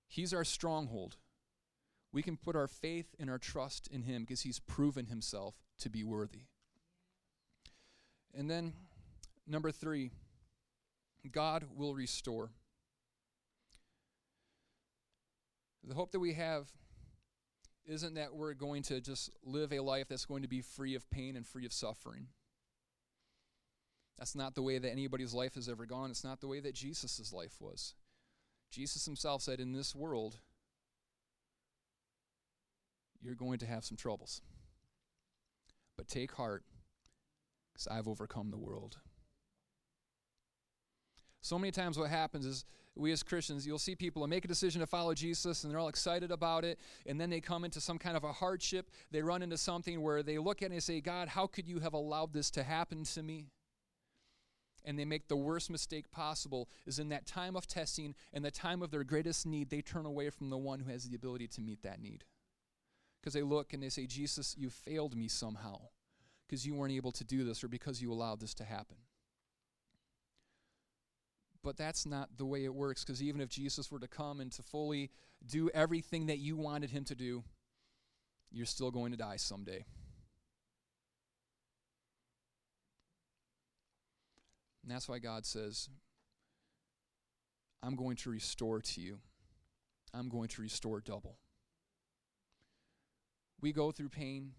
He's 0.08 0.34
our 0.34 0.44
stronghold. 0.44 1.18
We 2.12 2.22
can 2.22 2.38
put 2.38 2.56
our 2.56 2.68
faith 2.68 3.16
and 3.20 3.30
our 3.30 3.40
trust 3.40 3.88
in 3.88 4.04
him 4.04 4.24
because 4.24 4.42
he's 4.42 4.60
proven 4.60 5.08
himself 5.08 5.56
to 5.80 5.90
be 5.90 6.04
worthy. 6.04 6.46
And 8.36 8.50
then, 8.50 8.74
number 9.48 9.72
three, 9.72 10.12
God 11.32 11.66
will 11.76 11.96
restore. 11.96 12.52
The 15.84 15.96
hope 15.96 16.12
that 16.12 16.20
we 16.20 16.34
have 16.34 16.72
isn't 17.86 18.14
that 18.14 18.34
we're 18.34 18.54
going 18.54 18.84
to 18.84 19.02
just 19.02 19.30
live 19.44 19.74
a 19.74 19.80
life 19.80 20.08
that's 20.08 20.26
going 20.26 20.44
to 20.44 20.48
be 20.48 20.62
free 20.62 20.96
of 20.96 21.10
pain 21.10 21.36
and 21.36 21.46
free 21.46 21.66
of 21.66 21.74
suffering. 21.74 22.28
That's 24.18 24.36
not 24.36 24.56
the 24.56 24.62
way 24.62 24.78
that 24.78 24.92
anybody's 24.92 25.34
life 25.34 25.56
has 25.56 25.68
ever 25.68 25.86
gone. 25.86 26.12
It's 26.12 26.24
not 26.24 26.40
the 26.40 26.48
way 26.48 26.60
that 26.60 26.76
Jesus' 26.76 27.34
life 27.34 27.56
was. 27.60 27.96
Jesus 28.72 29.06
himself 29.06 29.42
said, 29.42 29.60
In 29.60 29.74
this 29.74 29.96
world, 29.96 30.38
you're 33.22 33.36
going 33.36 33.60
to 33.60 33.66
have 33.66 33.86
some 33.86 33.98
troubles. 33.98 34.42
But 35.98 36.08
take 36.08 36.34
heart, 36.34 36.64
because 37.74 37.88
I've 37.88 38.08
overcome 38.08 38.52
the 38.52 38.58
world. 38.58 38.98
So 41.42 41.60
many 41.60 41.72
times, 41.72 41.98
what 41.98 42.10
happens 42.10 42.46
is 42.46 42.66
we 42.96 43.12
as 43.12 43.24
Christians, 43.24 43.66
you'll 43.66 43.80
see 43.80 43.96
people 43.96 44.26
make 44.28 44.46
a 44.46 44.48
decision 44.48 44.80
to 44.82 44.88
follow 44.88 45.14
Jesus 45.14 45.64
and 45.64 45.72
they're 45.72 45.80
all 45.80 45.90
excited 45.90 46.32
about 46.32 46.64
it, 46.64 46.80
and 47.06 47.20
then 47.20 47.30
they 47.30 47.42
come 47.42 47.66
into 47.66 47.82
some 47.82 47.98
kind 47.98 48.16
of 48.16 48.24
a 48.24 48.32
hardship. 48.32 48.90
They 49.12 49.22
run 49.22 49.42
into 49.42 49.58
something 49.58 50.02
where 50.02 50.24
they 50.24 50.38
look 50.38 50.62
at 50.62 50.72
it 50.72 50.76
and 50.76 50.84
say, 50.84 51.02
God, 51.02 51.28
how 51.28 51.48
could 51.48 51.68
you 51.68 51.80
have 51.80 51.94
allowed 51.94 52.34
this 52.34 52.50
to 52.52 52.64
happen 52.64 53.04
to 53.04 53.24
me? 53.24 53.48
And 54.86 54.98
they 54.98 55.06
make 55.06 55.28
the 55.28 55.36
worst 55.36 55.70
mistake 55.70 56.12
possible 56.12 56.70
is 56.86 57.00
in 57.00 57.10
that 57.10 57.26
time 57.26 57.56
of 57.56 57.68
testing 57.68 58.16
and 58.34 58.44
the 58.44 58.52
time 58.52 58.82
of 58.82 58.92
their 58.92 59.04
greatest 59.04 59.46
need, 59.46 59.70
they 59.70 59.82
turn 59.82 60.06
away 60.06 60.30
from 60.30 60.50
the 60.50 60.58
one 60.58 60.80
who 60.80 60.92
has 60.92 61.08
the 61.08 61.16
ability 61.16 61.48
to 61.48 61.62
meet 61.62 61.82
that 61.84 62.02
need. 62.02 62.24
Because 63.20 63.34
they 63.34 63.42
look 63.42 63.74
and 63.74 63.82
they 63.82 63.90
say, 63.90 64.06
Jesus, 64.06 64.56
you 64.58 64.70
failed 64.70 65.16
me 65.16 65.28
somehow 65.28 65.80
because 66.48 66.66
you 66.66 66.76
weren't 66.76 66.94
able 66.94 67.14
to 67.14 67.24
do 67.24 67.44
this 67.46 67.64
or 67.64 67.68
because 67.68 68.02
you 68.02 68.12
allowed 68.12 68.42
this 68.42 68.54
to 68.56 68.66
happen. 68.66 68.98
But 71.64 71.78
that's 71.78 72.06
not 72.06 72.38
the 72.38 72.46
way 72.46 72.66
it 72.66 72.76
works 72.76 73.06
because 73.06 73.24
even 73.24 73.40
if 73.40 73.48
Jesus 73.48 73.90
were 73.90 74.00
to 74.00 74.08
come 74.08 74.42
and 74.42 74.52
to 74.52 74.62
fully 74.62 75.10
do 75.46 75.70
everything 75.74 76.26
that 76.26 76.40
you 76.40 76.58
wanted 76.58 76.92
him 76.92 77.06
to 77.06 77.16
do, 77.16 77.44
you're 78.52 78.66
still 78.66 78.92
going 78.92 79.12
to 79.12 79.18
die 79.18 79.38
someday. 79.38 79.86
And 84.84 84.92
that's 84.92 85.08
why 85.08 85.20
God 85.20 85.46
says, 85.46 85.90
I'm 87.82 87.96
going 87.96 88.18
to 88.18 88.30
restore 88.30 88.82
to 88.82 89.02
you. 89.02 89.20
I'm 90.14 90.30
going 90.30 90.50
to 90.50 90.62
restore 90.62 91.00
double. 91.00 91.38
We 93.62 93.72
go 93.72 93.92
through 93.92 94.10
pain. 94.10 94.52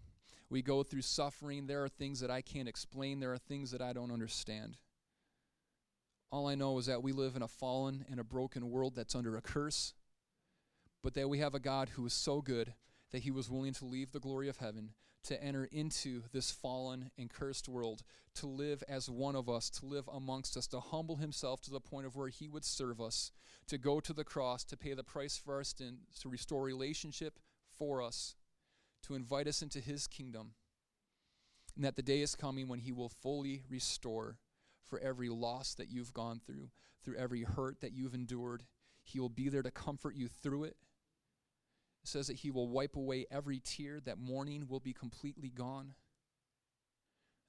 We 0.49 0.61
go 0.61 0.83
through 0.83 1.03
suffering. 1.03 1.67
There 1.67 1.83
are 1.83 1.89
things 1.89 2.19
that 2.19 2.31
I 2.31 2.41
can't 2.41 2.67
explain. 2.67 3.19
There 3.19 3.33
are 3.33 3.37
things 3.37 3.71
that 3.71 3.81
I 3.81 3.93
don't 3.93 4.11
understand. 4.11 4.77
All 6.31 6.47
I 6.47 6.55
know 6.55 6.77
is 6.79 6.87
that 6.87 7.03
we 7.03 7.11
live 7.11 7.35
in 7.35 7.41
a 7.41 7.47
fallen 7.47 8.03
and 8.09 8.19
a 8.19 8.23
broken 8.23 8.69
world 8.69 8.95
that's 8.95 9.15
under 9.15 9.37
a 9.37 9.41
curse, 9.41 9.93
but 11.03 11.13
that 11.13 11.29
we 11.29 11.39
have 11.39 11.55
a 11.55 11.59
God 11.59 11.89
who 11.89 12.05
is 12.05 12.13
so 12.13 12.41
good 12.41 12.73
that 13.11 13.21
he 13.21 13.31
was 13.31 13.49
willing 13.49 13.73
to 13.73 13.85
leave 13.85 14.11
the 14.11 14.19
glory 14.19 14.49
of 14.49 14.57
heaven 14.57 14.89
to 15.25 15.43
enter 15.43 15.67
into 15.71 16.23
this 16.31 16.51
fallen 16.51 17.11
and 17.17 17.29
cursed 17.29 17.67
world, 17.67 18.03
to 18.35 18.47
live 18.47 18.83
as 18.87 19.09
one 19.09 19.35
of 19.35 19.49
us, 19.49 19.69
to 19.69 19.85
live 19.85 20.07
amongst 20.13 20.55
us, 20.57 20.67
to 20.67 20.79
humble 20.79 21.17
himself 21.17 21.61
to 21.61 21.71
the 21.71 21.79
point 21.79 22.05
of 22.05 22.15
where 22.15 22.29
he 22.29 22.47
would 22.47 22.65
serve 22.65 23.01
us, 23.01 23.31
to 23.67 23.77
go 23.77 23.99
to 23.99 24.13
the 24.13 24.23
cross, 24.23 24.63
to 24.63 24.77
pay 24.77 24.93
the 24.93 25.03
price 25.03 25.37
for 25.37 25.55
our 25.55 25.63
sin, 25.63 25.97
to 26.19 26.29
restore 26.29 26.63
relationship 26.63 27.39
for 27.77 28.01
us, 28.01 28.35
to 29.03 29.15
invite 29.15 29.47
us 29.47 29.61
into 29.61 29.79
his 29.79 30.07
kingdom. 30.07 30.51
And 31.75 31.83
that 31.83 31.95
the 31.95 32.01
day 32.01 32.21
is 32.21 32.35
coming 32.35 32.67
when 32.67 32.79
he 32.79 32.91
will 32.91 33.09
fully 33.09 33.63
restore 33.69 34.37
for 34.87 34.99
every 34.99 35.29
loss 35.29 35.73
that 35.75 35.89
you've 35.89 36.13
gone 36.13 36.39
through, 36.45 36.69
through 37.03 37.17
every 37.17 37.43
hurt 37.43 37.81
that 37.81 37.93
you've 37.93 38.13
endured. 38.13 38.63
He 39.03 39.19
will 39.19 39.29
be 39.29 39.49
there 39.49 39.63
to 39.63 39.71
comfort 39.71 40.15
you 40.15 40.27
through 40.27 40.65
it 40.65 40.77
says 42.07 42.27
that 42.27 42.37
he 42.37 42.51
will 42.51 42.67
wipe 42.67 42.95
away 42.95 43.25
every 43.31 43.59
tear, 43.59 43.99
that 44.01 44.17
mourning 44.17 44.67
will 44.67 44.79
be 44.79 44.93
completely 44.93 45.49
gone, 45.49 45.93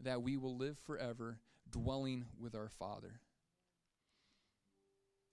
that 0.00 0.22
we 0.22 0.36
will 0.36 0.56
live 0.56 0.78
forever 0.78 1.38
dwelling 1.70 2.26
with 2.38 2.54
our 2.54 2.68
Father. 2.68 3.20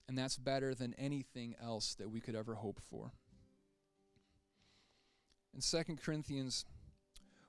And 0.08 0.18
that's 0.18 0.36
better 0.36 0.74
than 0.74 0.94
anything 0.94 1.54
else 1.62 1.94
that 1.94 2.10
we 2.10 2.20
could 2.20 2.34
ever 2.34 2.54
hope 2.54 2.80
for. 2.80 3.12
In 5.54 5.60
2 5.60 5.96
Corinthians 5.96 6.64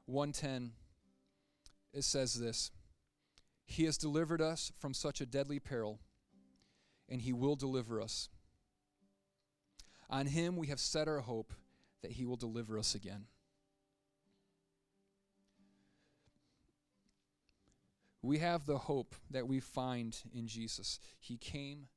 1:10 0.08 0.72
it 1.92 2.04
says 2.04 2.36
this 2.36 2.72
He 3.66 3.86
has 3.86 3.98
delivered 3.98 4.42
us 4.42 4.72
from 4.78 4.94
such 4.94 5.22
a 5.22 5.26
deadly 5.26 5.60
peril 5.60 6.00
and 7.10 7.22
he 7.22 7.34
will 7.34 7.56
deliver 7.56 8.02
us. 8.02 8.30
On 10.10 10.28
him 10.28 10.56
we 10.56 10.68
have 10.68 10.80
set 10.80 11.08
our 11.08 11.22
hope 11.22 11.54
that 12.06 12.12
he 12.12 12.24
will 12.24 12.36
deliver 12.36 12.78
us 12.78 12.94
again. 12.94 13.26
We 18.22 18.38
have 18.38 18.68
the 18.68 18.78
hope 18.78 19.16
that 19.32 19.48
we 19.48 19.60
find 19.60 20.16
in 20.32 20.46
Jesus. 20.46 21.00
He 21.20 21.38
came 21.38 21.88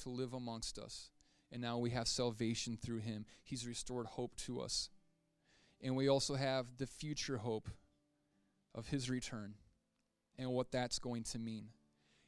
to 0.00 0.08
live 0.08 0.32
amongst 0.32 0.80
us, 0.80 1.10
and 1.52 1.62
now 1.62 1.78
we 1.78 1.90
have 1.90 2.08
salvation 2.08 2.76
through 2.76 2.98
him. 2.98 3.24
He's 3.44 3.68
restored 3.68 4.06
hope 4.06 4.34
to 4.38 4.60
us. 4.60 4.90
And 5.80 5.94
we 5.94 6.08
also 6.08 6.34
have 6.34 6.66
the 6.78 6.88
future 6.88 7.36
hope 7.36 7.68
of 8.74 8.88
his 8.88 9.08
return 9.08 9.54
and 10.36 10.50
what 10.50 10.72
that's 10.72 10.98
going 10.98 11.22
to 11.22 11.38
mean. 11.38 11.68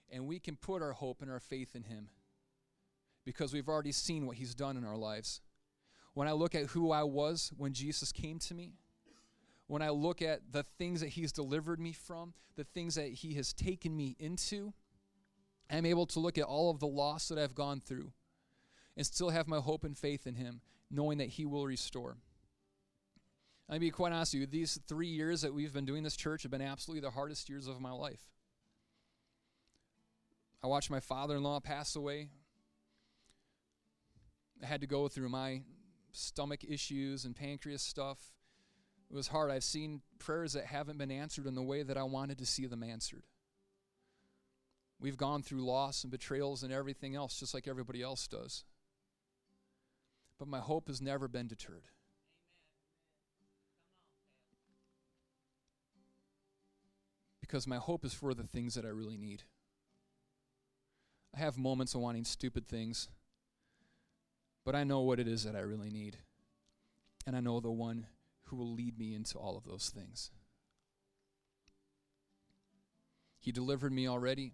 And 0.09 0.29
we 0.29 0.39
can 0.39 0.55
put 0.55 0.83
our 0.83 0.93
hope 0.93 1.21
and 1.21 1.33
our 1.33 1.41
faith 1.41 1.75
in 1.75 1.83
him 1.83 2.11
because 3.25 3.53
we've 3.53 3.69
already 3.69 3.93
seen 3.93 4.25
what 4.25 4.37
he's 4.37 4.55
done 4.55 4.77
in 4.77 4.85
our 4.85 4.97
lives 4.97 5.41
when 6.19 6.27
I 6.27 6.33
look 6.33 6.57
at 6.57 6.67
who 6.71 6.91
I 6.91 7.05
was 7.05 7.53
when 7.57 7.73
Jesus 7.73 8.11
came 8.11 8.41
to 8.41 8.53
me, 8.53 8.73
when 9.69 9.83
I 9.83 9.91
look 9.91 10.21
at 10.21 10.51
the 10.51 10.65
things 10.77 11.01
that 11.01 11.11
He's 11.11 11.31
delivered 11.31 11.79
me 11.79 11.93
from, 11.93 12.35
the 12.57 12.65
things 12.65 12.97
that 12.97 13.11
He 13.11 13.35
has 13.35 13.53
taken 13.53 13.97
me 13.97 14.17
into, 14.19 14.73
I'm 15.71 15.87
able 15.87 16.07
to 16.07 16.19
look 16.19 16.37
at 16.37 16.43
all 16.43 16.73
of 16.73 16.81
the 16.81 16.89
loss 16.89 17.29
that 17.29 17.39
I've 17.39 17.55
gone 17.55 17.81
through 17.81 18.11
and 18.97 19.07
still 19.07 19.31
have 19.31 19.47
my 19.47 19.59
hope 19.59 19.85
and 19.85 19.97
faith 19.97 20.27
in 20.27 20.35
Him, 20.35 20.61
knowing 20.91 21.19
that 21.19 21.29
He 21.29 21.47
will 21.47 21.65
restore. 21.65 22.17
I'll 23.71 23.79
be 23.79 23.93
quite 23.93 24.13
honest 24.13 24.35
with 24.35 24.41
you, 24.41 24.47
these 24.49 24.77
three 24.89 25.07
years 25.07 25.43
that 25.43 25.55
we've 25.55 25.73
been 25.73 25.87
doing 25.87 26.03
this 26.03 26.17
church 26.17 26.43
have 26.43 26.51
been 26.51 26.61
absolutely 26.61 27.03
the 27.03 27.13
hardest 27.13 27.49
years 27.49 27.69
of 27.69 27.81
my 27.81 27.93
life. 27.93 28.23
I 30.65 30.67
watched 30.67 30.91
my 30.91 30.99
father 30.99 31.37
in 31.37 31.45
law 31.45 31.61
pass 31.61 31.95
away. 31.95 32.31
I 34.61 34.67
had 34.67 34.81
to 34.81 34.89
go 34.89 35.07
through 35.07 35.29
my 35.29 35.63
stomach 36.13 36.65
issues 36.65 37.25
and 37.25 37.35
pancreas 37.37 37.83
stuff. 37.83 38.19
It 39.11 39.15
was 39.15 39.29
hard. 39.29 39.51
I've 39.51 39.65
seen 39.65 40.03
prayers 40.19 40.53
that 40.53 40.67
haven't 40.67 40.99
been 40.99 41.11
answered 41.11 41.47
in 41.47 41.55
the 41.55 41.63
way 41.63 41.83
that 41.83 41.97
I 41.97 42.03
wanted 42.03 42.39
to 42.39 42.47
see 42.47 42.67
them 42.67 42.83
answered. 42.83 43.23
We've 45.01 45.17
gone 45.17 45.43
through 45.43 45.65
loss 45.65 46.03
and 46.03 46.11
betrayals 46.11 46.63
and 46.63 46.73
everything 46.73 47.15
else, 47.15 47.39
just 47.39 47.55
like 47.55 47.69
everybody 47.69 48.03
else 48.03 48.27
does. 48.27 48.65
But 50.39 50.49
my 50.49 50.59
hope 50.59 50.89
has 50.89 51.01
never 51.01 51.29
been 51.29 51.47
deterred. 51.47 51.87
Because 57.41 57.67
my 57.67 57.77
hope 57.77 58.05
is 58.05 58.13
for 58.13 58.35
the 58.35 58.43
things 58.43 58.75
that 58.75 58.85
I 58.85 58.89
really 58.89 59.17
need. 59.17 59.45
I 61.35 61.39
have 61.39 61.57
moments 61.57 61.95
of 61.95 62.01
wanting 62.01 62.25
stupid 62.25 62.67
things 62.67 63.09
but 64.69 64.77
I 64.77 64.85
know 64.85 65.01
what 65.01 65.19
it 65.19 65.27
is 65.27 65.45
that 65.45 65.57
I 65.57 65.61
really 65.61 65.89
need. 65.89 66.19
And 67.27 67.35
I 67.35 67.41
know 67.41 67.59
the 67.59 67.71
one 67.71 68.07
who 68.43 68.57
will 68.57 68.75
lead 68.75 68.99
me 68.99 69.15
into 69.15 69.39
all 69.39 69.57
of 69.57 69.65
those 69.65 69.89
things. 69.89 70.31
He 73.39 73.51
delivered 73.51 73.95
me 73.95 74.07
already, 74.07 74.53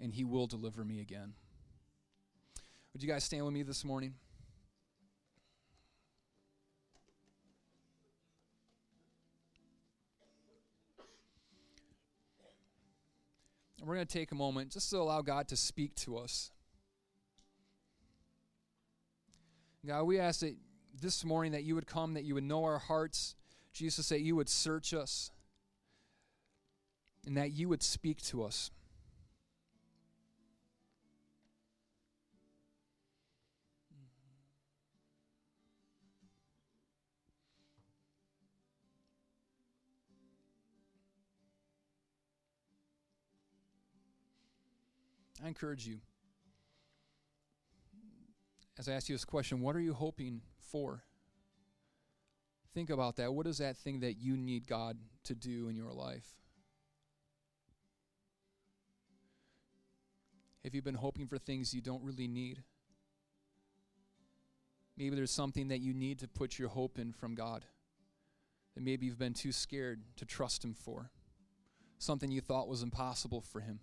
and 0.00 0.14
He 0.14 0.24
will 0.24 0.46
deliver 0.46 0.86
me 0.86 1.02
again. 1.02 1.34
Would 2.94 3.02
you 3.02 3.08
guys 3.10 3.24
stand 3.24 3.44
with 3.44 3.52
me 3.52 3.62
this 3.62 3.84
morning? 3.84 4.14
And 13.80 13.86
we're 13.86 13.96
going 13.96 14.06
to 14.06 14.18
take 14.18 14.32
a 14.32 14.34
moment 14.34 14.72
just 14.72 14.88
to 14.88 14.96
allow 14.96 15.20
God 15.20 15.46
to 15.48 15.58
speak 15.58 15.94
to 15.96 16.16
us. 16.16 16.52
God, 19.86 20.02
we 20.04 20.18
ask 20.18 20.40
that 20.40 20.56
this 21.00 21.24
morning 21.24 21.52
that 21.52 21.62
you 21.62 21.74
would 21.74 21.86
come, 21.86 22.14
that 22.14 22.24
you 22.24 22.34
would 22.34 22.44
know 22.44 22.64
our 22.64 22.78
hearts. 22.78 23.36
Jesus, 23.72 24.08
that 24.08 24.20
you 24.20 24.34
would 24.34 24.48
search 24.48 24.92
us 24.92 25.30
and 27.24 27.36
that 27.36 27.52
you 27.52 27.68
would 27.68 27.82
speak 27.82 28.20
to 28.22 28.42
us. 28.42 28.70
I 45.44 45.46
encourage 45.46 45.86
you 45.86 46.00
as 48.78 48.88
I 48.88 48.92
ask 48.92 49.08
you 49.08 49.14
this 49.14 49.24
question, 49.24 49.60
what 49.60 49.74
are 49.74 49.80
you 49.80 49.92
hoping 49.92 50.40
for? 50.70 51.02
Think 52.74 52.90
about 52.90 53.16
that. 53.16 53.34
What 53.34 53.46
is 53.46 53.58
that 53.58 53.76
thing 53.76 54.00
that 54.00 54.14
you 54.14 54.36
need 54.36 54.68
God 54.68 54.96
to 55.24 55.34
do 55.34 55.68
in 55.68 55.74
your 55.74 55.92
life? 55.92 56.26
Have 60.62 60.74
you 60.74 60.82
been 60.82 60.94
hoping 60.94 61.26
for 61.26 61.38
things 61.38 61.74
you 61.74 61.80
don't 61.80 62.02
really 62.04 62.28
need? 62.28 62.62
Maybe 64.96 65.16
there's 65.16 65.30
something 65.30 65.68
that 65.68 65.78
you 65.78 65.94
need 65.94 66.18
to 66.20 66.28
put 66.28 66.58
your 66.58 66.68
hope 66.68 66.98
in 66.98 67.12
from 67.12 67.34
God. 67.34 67.64
That 68.74 68.82
maybe 68.82 69.06
you've 69.06 69.18
been 69.18 69.34
too 69.34 69.52
scared 69.52 70.02
to 70.16 70.24
trust 70.24 70.64
Him 70.64 70.74
for. 70.74 71.10
Something 71.98 72.30
you 72.30 72.40
thought 72.40 72.68
was 72.68 72.82
impossible 72.82 73.40
for 73.40 73.60
Him. 73.60 73.80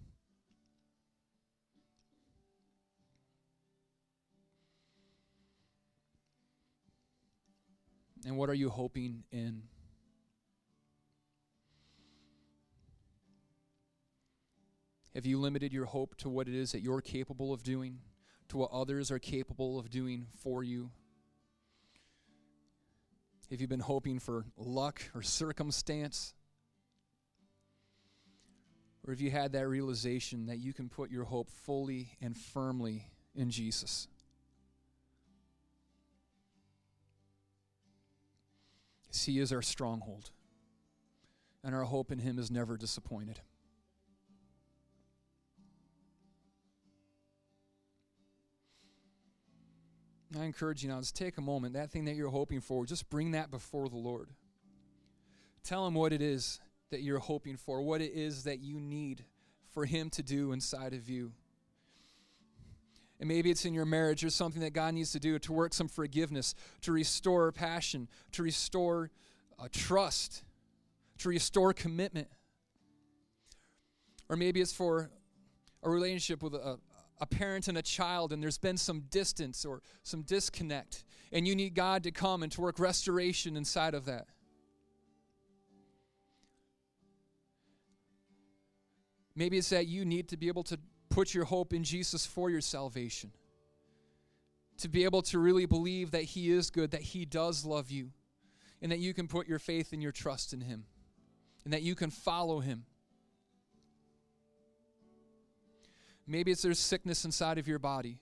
And 8.25 8.37
what 8.37 8.49
are 8.49 8.55
you 8.55 8.69
hoping 8.69 9.23
in? 9.31 9.61
Have 15.13 15.27
you 15.27 15.39
limited 15.39 15.71
your 15.71 15.85
hope 15.85 16.15
to 16.17 16.29
what 16.29 16.47
it 16.47 16.55
is 16.55 16.71
that 16.71 16.81
you're 16.81 17.01
capable 17.01 17.53
of 17.53 17.63
doing, 17.63 17.99
to 18.49 18.57
what 18.57 18.71
others 18.71 19.11
are 19.11 19.19
capable 19.19 19.77
of 19.77 19.91
doing 19.91 20.25
for 20.41 20.63
you? 20.63 20.89
Have 23.51 23.61
you 23.61 23.67
been 23.67 23.79
hoping 23.79 24.17
for 24.19 24.45
luck 24.57 25.03
or 25.13 25.21
circumstance? 25.21 26.33
Or 29.05 29.13
have 29.13 29.21
you 29.21 29.29
had 29.29 29.51
that 29.51 29.67
realization 29.67 30.47
that 30.47 30.57
you 30.57 30.73
can 30.73 30.89
put 30.89 31.11
your 31.11 31.25
hope 31.25 31.51
fully 31.51 32.17
and 32.21 32.35
firmly 32.35 33.07
in 33.35 33.51
Jesus? 33.51 34.07
He 39.23 39.39
is 39.39 39.53
our 39.53 39.61
stronghold, 39.61 40.31
and 41.63 41.73
our 41.73 41.83
hope 41.83 42.11
in 42.11 42.19
Him 42.19 42.37
is 42.37 42.51
never 42.51 42.75
disappointed. 42.75 43.39
I 50.37 50.43
encourage 50.43 50.83
you 50.83 50.89
now, 50.89 50.99
just 50.99 51.15
take 51.15 51.37
a 51.37 51.41
moment. 51.41 51.75
That 51.75 51.91
thing 51.91 52.05
that 52.05 52.15
you're 52.15 52.29
hoping 52.29 52.59
for, 52.59 52.85
just 52.85 53.09
bring 53.09 53.31
that 53.31 53.51
before 53.51 53.87
the 53.87 53.95
Lord. 53.95 54.29
Tell 55.63 55.87
Him 55.87 55.93
what 55.93 56.11
it 56.11 56.21
is 56.21 56.59
that 56.91 57.01
you're 57.01 57.19
hoping 57.19 57.55
for, 57.55 57.81
what 57.81 58.01
it 58.01 58.11
is 58.13 58.43
that 58.43 58.59
you 58.59 58.79
need 58.79 59.23
for 59.71 59.85
Him 59.85 60.09
to 60.11 60.23
do 60.23 60.51
inside 60.51 60.93
of 60.93 61.09
you. 61.09 61.31
And 63.19 63.29
maybe 63.29 63.49
it's 63.49 63.65
in 63.65 63.73
your 63.73 63.85
marriage 63.85 64.25
or 64.25 64.29
something 64.29 64.61
that 64.61 64.73
God 64.73 64.93
needs 64.93 65.11
to 65.13 65.19
do 65.19 65.39
to 65.39 65.53
work 65.53 65.73
some 65.73 65.87
forgiveness, 65.87 66.53
to 66.81 66.91
restore 66.91 67.51
passion, 67.51 68.09
to 68.33 68.43
restore 68.43 69.09
uh, 69.57 69.67
trust, 69.71 70.43
to 71.19 71.29
restore 71.29 71.73
commitment. 71.73 72.27
Or 74.27 74.35
maybe 74.35 74.59
it's 74.59 74.73
for 74.73 75.09
a 75.81 75.89
relationship 75.89 76.43
with 76.43 76.55
a, 76.55 76.77
a 77.21 77.25
parent 77.25 77.67
and 77.67 77.77
a 77.77 77.81
child, 77.81 78.33
and 78.33 78.43
there's 78.43 78.57
been 78.57 78.77
some 78.77 79.01
distance 79.11 79.63
or 79.63 79.81
some 80.03 80.23
disconnect, 80.23 81.05
and 81.31 81.47
you 81.47 81.55
need 81.55 81.73
God 81.73 82.03
to 82.03 82.11
come 82.11 82.43
and 82.43 82.51
to 82.51 82.61
work 82.61 82.79
restoration 82.79 83.55
inside 83.55 83.93
of 83.93 84.05
that. 84.05 84.27
Maybe 89.35 89.57
it's 89.57 89.69
that 89.69 89.87
you 89.87 90.05
need 90.05 90.29
to 90.29 90.37
be 90.37 90.47
able 90.47 90.63
to 90.63 90.79
put 91.15 91.33
your 91.33 91.45
hope 91.45 91.71
in 91.71 91.85
Jesus 91.85 92.25
for 92.25 92.49
your 92.49 92.59
salvation. 92.59 93.31
To 94.79 94.89
be 94.89 95.05
able 95.05 95.21
to 95.23 95.39
really 95.39 95.65
believe 95.65 96.11
that 96.11 96.23
He 96.23 96.51
is 96.51 96.69
good, 96.69 96.91
that 96.91 97.01
He 97.01 97.23
does 97.23 97.63
love 97.63 97.89
you, 97.89 98.11
and 98.81 98.91
that 98.91 98.99
you 98.99 99.13
can 99.13 99.29
put 99.29 99.47
your 99.47 99.57
faith 99.57 99.93
and 99.93 100.03
your 100.03 100.11
trust 100.11 100.51
in 100.51 100.59
Him, 100.59 100.83
and 101.63 101.71
that 101.71 101.83
you 101.83 101.95
can 101.95 102.09
follow 102.09 102.59
Him. 102.59 102.83
Maybe 106.27 106.51
it's 106.51 106.63
there's 106.63 106.79
sickness 106.79 107.23
inside 107.23 107.57
of 107.59 107.67
your 107.67 107.79
body, 107.79 108.19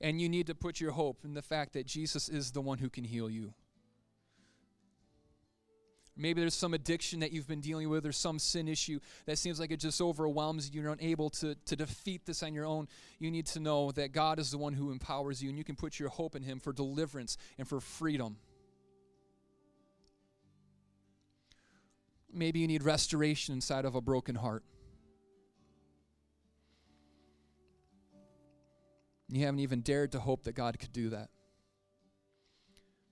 and 0.00 0.20
you 0.20 0.28
need 0.28 0.48
to 0.48 0.56
put 0.56 0.80
your 0.80 0.90
hope 0.90 1.24
in 1.24 1.34
the 1.34 1.42
fact 1.42 1.74
that 1.74 1.86
Jesus 1.86 2.28
is 2.28 2.50
the 2.50 2.60
one 2.60 2.78
who 2.78 2.90
can 2.90 3.04
heal 3.04 3.30
you. 3.30 3.54
Maybe 6.20 6.40
there's 6.40 6.54
some 6.54 6.74
addiction 6.74 7.20
that 7.20 7.32
you've 7.32 7.46
been 7.46 7.60
dealing 7.60 7.88
with 7.88 8.04
or 8.04 8.10
some 8.10 8.40
sin 8.40 8.66
issue 8.66 8.98
that 9.26 9.38
seems 9.38 9.60
like 9.60 9.70
it 9.70 9.78
just 9.78 10.00
overwhelms 10.00 10.68
you. 10.68 10.82
You're 10.82 10.92
unable 10.92 11.30
to, 11.30 11.54
to 11.54 11.76
defeat 11.76 12.26
this 12.26 12.42
on 12.42 12.54
your 12.54 12.64
own. 12.64 12.88
You 13.20 13.30
need 13.30 13.46
to 13.46 13.60
know 13.60 13.92
that 13.92 14.10
God 14.10 14.40
is 14.40 14.50
the 14.50 14.58
one 14.58 14.72
who 14.72 14.90
empowers 14.90 15.40
you, 15.40 15.48
and 15.48 15.56
you 15.56 15.62
can 15.62 15.76
put 15.76 16.00
your 16.00 16.08
hope 16.08 16.34
in 16.34 16.42
Him 16.42 16.58
for 16.58 16.72
deliverance 16.72 17.38
and 17.56 17.68
for 17.68 17.80
freedom. 17.80 18.36
Maybe 22.32 22.58
you 22.58 22.66
need 22.66 22.82
restoration 22.82 23.54
inside 23.54 23.84
of 23.84 23.94
a 23.94 24.00
broken 24.00 24.34
heart. 24.34 24.64
You 29.28 29.44
haven't 29.44 29.60
even 29.60 29.82
dared 29.82 30.12
to 30.12 30.20
hope 30.20 30.44
that 30.44 30.54
God 30.54 30.80
could 30.80 30.92
do 30.92 31.10
that. 31.10 31.28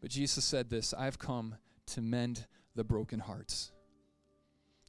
But 0.01 0.11
Jesus 0.11 0.45
said 0.45 0.71
this 0.71 0.93
I've 0.93 1.21
come 1.21 1.57
to 1.87 2.03
mend 2.03 2.47
the 2.77 2.85
broken 2.85 3.19
hearts. 3.19 3.73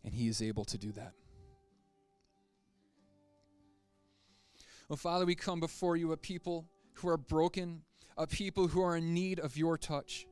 And 0.04 0.14
He 0.14 0.28
is 0.28 0.42
able 0.42 0.66
to 0.66 0.78
do 0.78 0.92
that. 0.92 1.14
Well, 4.88 4.98
Father, 4.98 5.26
we 5.26 5.36
come 5.36 5.60
before 5.60 5.98
you 5.98 6.12
a 6.12 6.18
people 6.18 6.66
who 6.94 7.10
are 7.10 7.18
broken, 7.18 7.82
a 8.18 8.28
people 8.28 8.68
who 8.68 8.82
are 8.82 8.96
in 8.96 9.14
need 9.14 9.40
of 9.40 9.58
your 9.58 9.78
touch. 9.78 10.28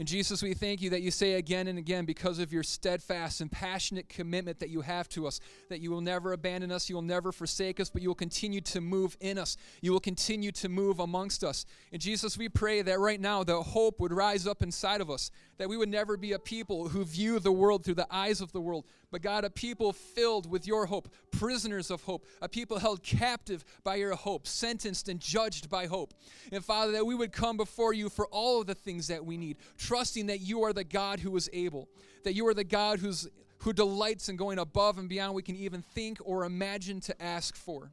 And 0.00 0.08
Jesus, 0.08 0.42
we 0.42 0.54
thank 0.54 0.80
you 0.80 0.88
that 0.90 1.02
you 1.02 1.10
say 1.10 1.34
again 1.34 1.68
and 1.68 1.78
again, 1.78 2.06
because 2.06 2.38
of 2.38 2.54
your 2.54 2.62
steadfast 2.62 3.42
and 3.42 3.52
passionate 3.52 4.08
commitment 4.08 4.58
that 4.60 4.70
you 4.70 4.80
have 4.80 5.10
to 5.10 5.26
us, 5.26 5.40
that 5.68 5.80
you 5.80 5.90
will 5.90 6.00
never 6.00 6.32
abandon 6.32 6.72
us, 6.72 6.88
you 6.88 6.94
will 6.94 7.02
never 7.02 7.32
forsake 7.32 7.78
us, 7.78 7.90
but 7.90 8.00
you 8.00 8.08
will 8.08 8.14
continue 8.14 8.62
to 8.62 8.80
move 8.80 9.14
in 9.20 9.36
us. 9.36 9.58
You 9.82 9.92
will 9.92 10.00
continue 10.00 10.52
to 10.52 10.70
move 10.70 11.00
amongst 11.00 11.44
us. 11.44 11.66
And 11.92 12.00
Jesus, 12.00 12.38
we 12.38 12.48
pray 12.48 12.80
that 12.80 12.98
right 12.98 13.20
now 13.20 13.44
the 13.44 13.62
hope 13.62 14.00
would 14.00 14.10
rise 14.10 14.46
up 14.46 14.62
inside 14.62 15.02
of 15.02 15.10
us, 15.10 15.30
that 15.58 15.68
we 15.68 15.76
would 15.76 15.90
never 15.90 16.16
be 16.16 16.32
a 16.32 16.38
people 16.38 16.88
who 16.88 17.04
view 17.04 17.38
the 17.38 17.52
world 17.52 17.84
through 17.84 17.96
the 17.96 18.08
eyes 18.10 18.40
of 18.40 18.52
the 18.52 18.60
world, 18.62 18.86
but 19.10 19.22
God, 19.22 19.44
a 19.44 19.50
people 19.50 19.92
filled 19.92 20.50
with 20.50 20.66
your 20.66 20.86
hope, 20.86 21.12
prisoners 21.30 21.90
of 21.90 22.02
hope, 22.02 22.26
a 22.40 22.48
people 22.48 22.78
held 22.78 23.02
captive 23.02 23.64
by 23.82 23.96
your 23.96 24.14
hope, 24.14 24.46
sentenced 24.46 25.08
and 25.08 25.20
judged 25.20 25.68
by 25.68 25.86
hope. 25.86 26.14
And 26.52 26.64
Father, 26.64 26.92
that 26.92 27.06
we 27.06 27.14
would 27.14 27.32
come 27.32 27.56
before 27.56 27.92
you 27.92 28.08
for 28.08 28.26
all 28.28 28.60
of 28.60 28.66
the 28.66 28.74
things 28.74 29.08
that 29.08 29.24
we 29.24 29.36
need, 29.36 29.56
trusting 29.78 30.26
that 30.26 30.40
you 30.40 30.62
are 30.62 30.72
the 30.72 30.84
God 30.84 31.20
who 31.20 31.36
is 31.36 31.50
able, 31.52 31.88
that 32.24 32.34
you 32.34 32.46
are 32.46 32.54
the 32.54 32.64
God 32.64 32.98
who's 32.98 33.28
who 33.60 33.72
delights 33.74 34.28
in 34.28 34.36
going 34.36 34.58
above 34.58 34.98
and 34.98 35.08
beyond 35.08 35.34
we 35.34 35.42
can 35.42 35.56
even 35.56 35.82
think 35.82 36.18
or 36.24 36.44
imagine 36.44 36.98
to 36.98 37.22
ask 37.22 37.54
for. 37.56 37.92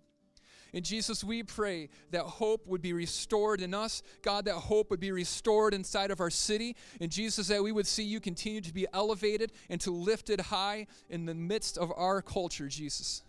And 0.74 0.84
Jesus, 0.84 1.24
we 1.24 1.44
pray 1.44 1.90
that 2.12 2.24
hope 2.24 2.68
would 2.68 2.82
be 2.82 2.94
restored 2.94 3.62
in 3.62 3.74
us. 3.74 4.04
God, 4.22 4.46
that 4.46 4.56
hope 4.56 4.90
would 4.92 5.00
be 5.00 5.12
restored 5.12 5.74
inside 5.74 6.12
of 6.12 6.20
our 6.20 6.30
city. 6.30 6.76
And 7.00 7.12
Jesus, 7.12 7.48
that 7.48 7.64
we 7.64 7.72
would 7.72 7.88
see 7.88 8.04
you 8.04 8.20
continue 8.20 8.62
to 8.62 8.74
be 8.74 8.88
elevated 8.94 9.52
and 9.70 9.80
to 9.82 9.92
lifted 9.92 10.42
high 10.42 10.88
in 11.10 11.26
the 11.26 11.36
midst 11.36 11.78
of 11.78 11.92
our 11.96 12.22
culture, 12.22 12.68
Jesus. 12.68 13.24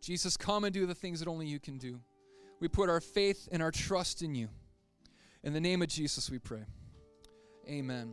Jesus, 0.00 0.36
come 0.36 0.64
and 0.64 0.72
do 0.72 0.86
the 0.86 0.94
things 0.94 1.20
that 1.20 1.28
only 1.28 1.46
you 1.46 1.60
can 1.60 1.78
do. 1.78 2.00
We 2.58 2.68
put 2.68 2.88
our 2.88 3.00
faith 3.00 3.48
and 3.52 3.62
our 3.62 3.70
trust 3.70 4.22
in 4.22 4.34
you. 4.34 4.48
In 5.42 5.52
the 5.52 5.60
name 5.60 5.82
of 5.82 5.88
Jesus, 5.88 6.30
we 6.30 6.38
pray. 6.38 6.64
Amen. 7.68 8.12